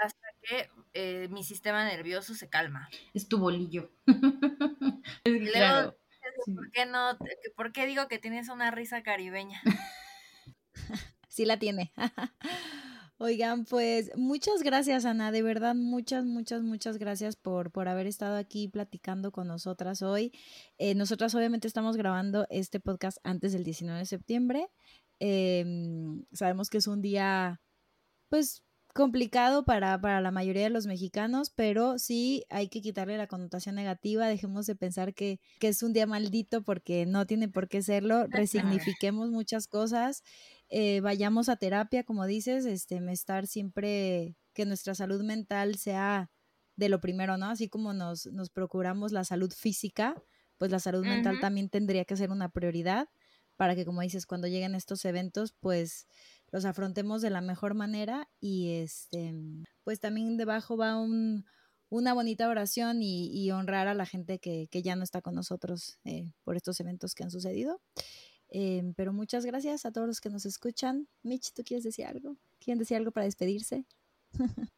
[0.02, 2.88] hasta que eh, mi sistema nervioso se calma.
[3.12, 3.90] Es tu bolillo.
[5.24, 5.99] claro.
[6.46, 7.16] ¿Por qué no?
[7.56, 9.60] ¿Por qué digo que tienes una risa caribeña?
[11.28, 11.92] sí la tiene.
[13.22, 15.30] Oigan, pues muchas gracias, Ana.
[15.30, 20.32] De verdad, muchas, muchas, muchas gracias por, por haber estado aquí platicando con nosotras hoy.
[20.78, 24.68] Eh, nosotras obviamente estamos grabando este podcast antes del 19 de septiembre.
[25.18, 27.60] Em, sabemos que es un día,
[28.30, 28.62] pues,
[28.94, 33.74] complicado para, para, la mayoría de los mexicanos, pero sí hay que quitarle la connotación
[33.74, 37.82] negativa, dejemos de pensar que, que es un día maldito porque no tiene por qué
[37.82, 40.22] serlo, resignifiquemos muchas cosas,
[40.68, 46.30] eh, vayamos a terapia, como dices, este, estar siempre, que nuestra salud mental sea
[46.76, 47.46] de lo primero, ¿no?
[47.46, 50.14] Así como nos, nos procuramos la salud física,
[50.58, 53.08] pues la salud mental también tendría que ser una prioridad
[53.56, 56.06] para que, como dices, cuando lleguen estos eventos, pues
[56.52, 59.34] los afrontemos de la mejor manera y este,
[59.84, 61.44] pues también debajo va un,
[61.90, 66.32] una bonita oración y, honrar a la gente que, ya no está con nosotros eh,
[66.44, 67.80] por estos eventos que han sucedido.
[68.48, 71.08] Em, pero muchas gracias a todos los que nos escuchan.
[71.22, 72.36] Mitch, ¿tú quieres decir algo?
[72.58, 73.84] ¿Quieren decir algo para despedirse?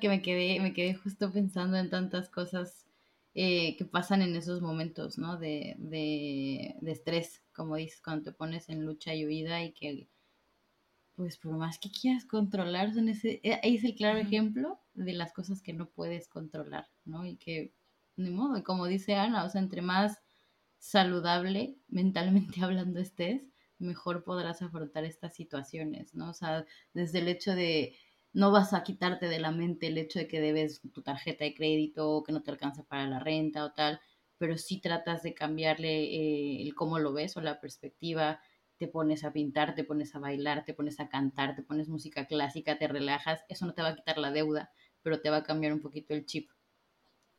[0.00, 2.86] que me quedé, me quedé justo pensando en tantas cosas
[3.34, 5.38] eh, que pasan en esos momentos, ¿no?
[5.38, 10.08] De, de, de estrés, como dices, cuando te pones en lucha y huida y que
[11.20, 15.12] pues por más que quieras controlar, son ese, eh, ahí es el claro ejemplo de
[15.12, 17.26] las cosas que no puedes controlar, ¿no?
[17.26, 17.74] Y que,
[18.16, 20.22] ni modo, como dice Ana, o sea, entre más
[20.78, 23.42] saludable mentalmente hablando estés,
[23.78, 26.30] mejor podrás afrontar estas situaciones, ¿no?
[26.30, 26.64] O sea,
[26.94, 27.98] desde el hecho de
[28.32, 31.52] no vas a quitarte de la mente el hecho de que debes tu tarjeta de
[31.52, 34.00] crédito o que no te alcanza para la renta o tal,
[34.38, 38.40] pero sí tratas de cambiarle eh, el cómo lo ves o la perspectiva,
[38.80, 42.24] te pones a pintar, te pones a bailar, te pones a cantar, te pones música
[42.24, 44.72] clásica, te relajas, eso no te va a quitar la deuda,
[45.02, 46.50] pero te va a cambiar un poquito el chip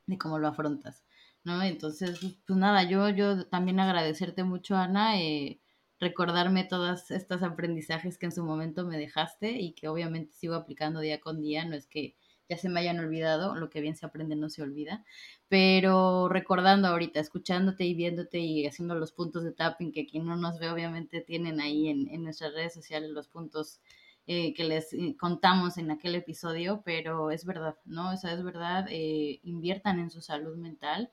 [0.05, 1.03] de cómo lo afrontas,
[1.43, 1.63] ¿no?
[1.63, 5.59] Entonces, pues, pues nada, yo, yo también agradecerte mucho, Ana, eh,
[5.99, 10.99] recordarme todos estos aprendizajes que en su momento me dejaste y que obviamente sigo aplicando
[10.99, 12.15] día con día, no es que
[12.51, 15.05] ya se me hayan olvidado, lo que bien se aprende no se olvida,
[15.47, 20.35] pero recordando ahorita, escuchándote y viéndote y haciendo los puntos de tapping que quien no
[20.35, 23.79] nos ve obviamente tienen ahí en, en nuestras redes sociales los puntos
[24.27, 28.11] eh, que les eh, contamos en aquel episodio, pero es verdad, ¿no?
[28.11, 31.09] Esa es verdad, eh, inviertan en su salud mental.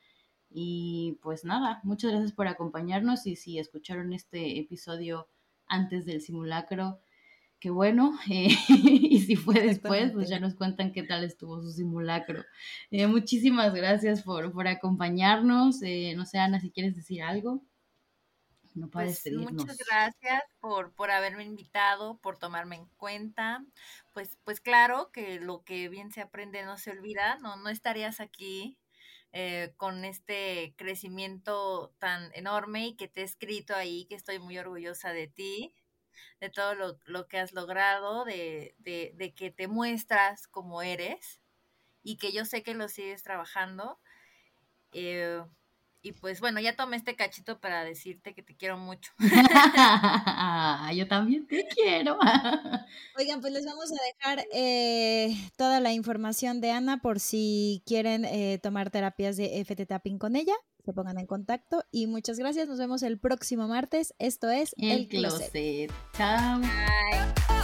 [0.51, 5.29] Y pues nada, muchas gracias por acompañarnos y si escucharon este episodio
[5.67, 7.01] antes del simulacro,
[7.61, 8.19] qué bueno.
[8.27, 12.45] y si fue después, pues ya nos cuentan qué tal estuvo su simulacro.
[12.91, 15.81] muchísimas gracias por, por acompañarnos.
[16.17, 17.63] no sé, Ana, si quieres decir algo.
[18.75, 23.65] No pues muchas gracias por, por haberme invitado, por tomarme en cuenta.
[24.13, 28.21] Pues, pues claro que lo que bien se aprende no se olvida, no, no estarías
[28.21, 28.79] aquí
[29.33, 34.57] eh, con este crecimiento tan enorme y que te he escrito ahí, que estoy muy
[34.59, 35.75] orgullosa de ti,
[36.41, 41.41] de todo lo, que has logrado, de, de, de que te muestras como eres
[42.03, 43.99] y que yo sé que lo sigues trabajando.
[44.93, 45.43] Eh,
[46.01, 49.13] y pues bueno, ya tomé este cachito para decirte que te quiero mucho.
[50.95, 52.19] Yo también te quiero.
[53.19, 58.25] Oigan, pues les vamos a dejar eh, toda la información de Ana por si quieren
[58.25, 60.55] eh, tomar terapias de FT Tapping con ella.
[60.89, 62.67] Se pongan en contacto y muchas gracias.
[62.67, 64.15] Nos vemos el próximo martes.
[64.19, 65.93] Esto es El, Closet.
[66.17, 66.61] Chao.
[66.61, 67.58] Bye.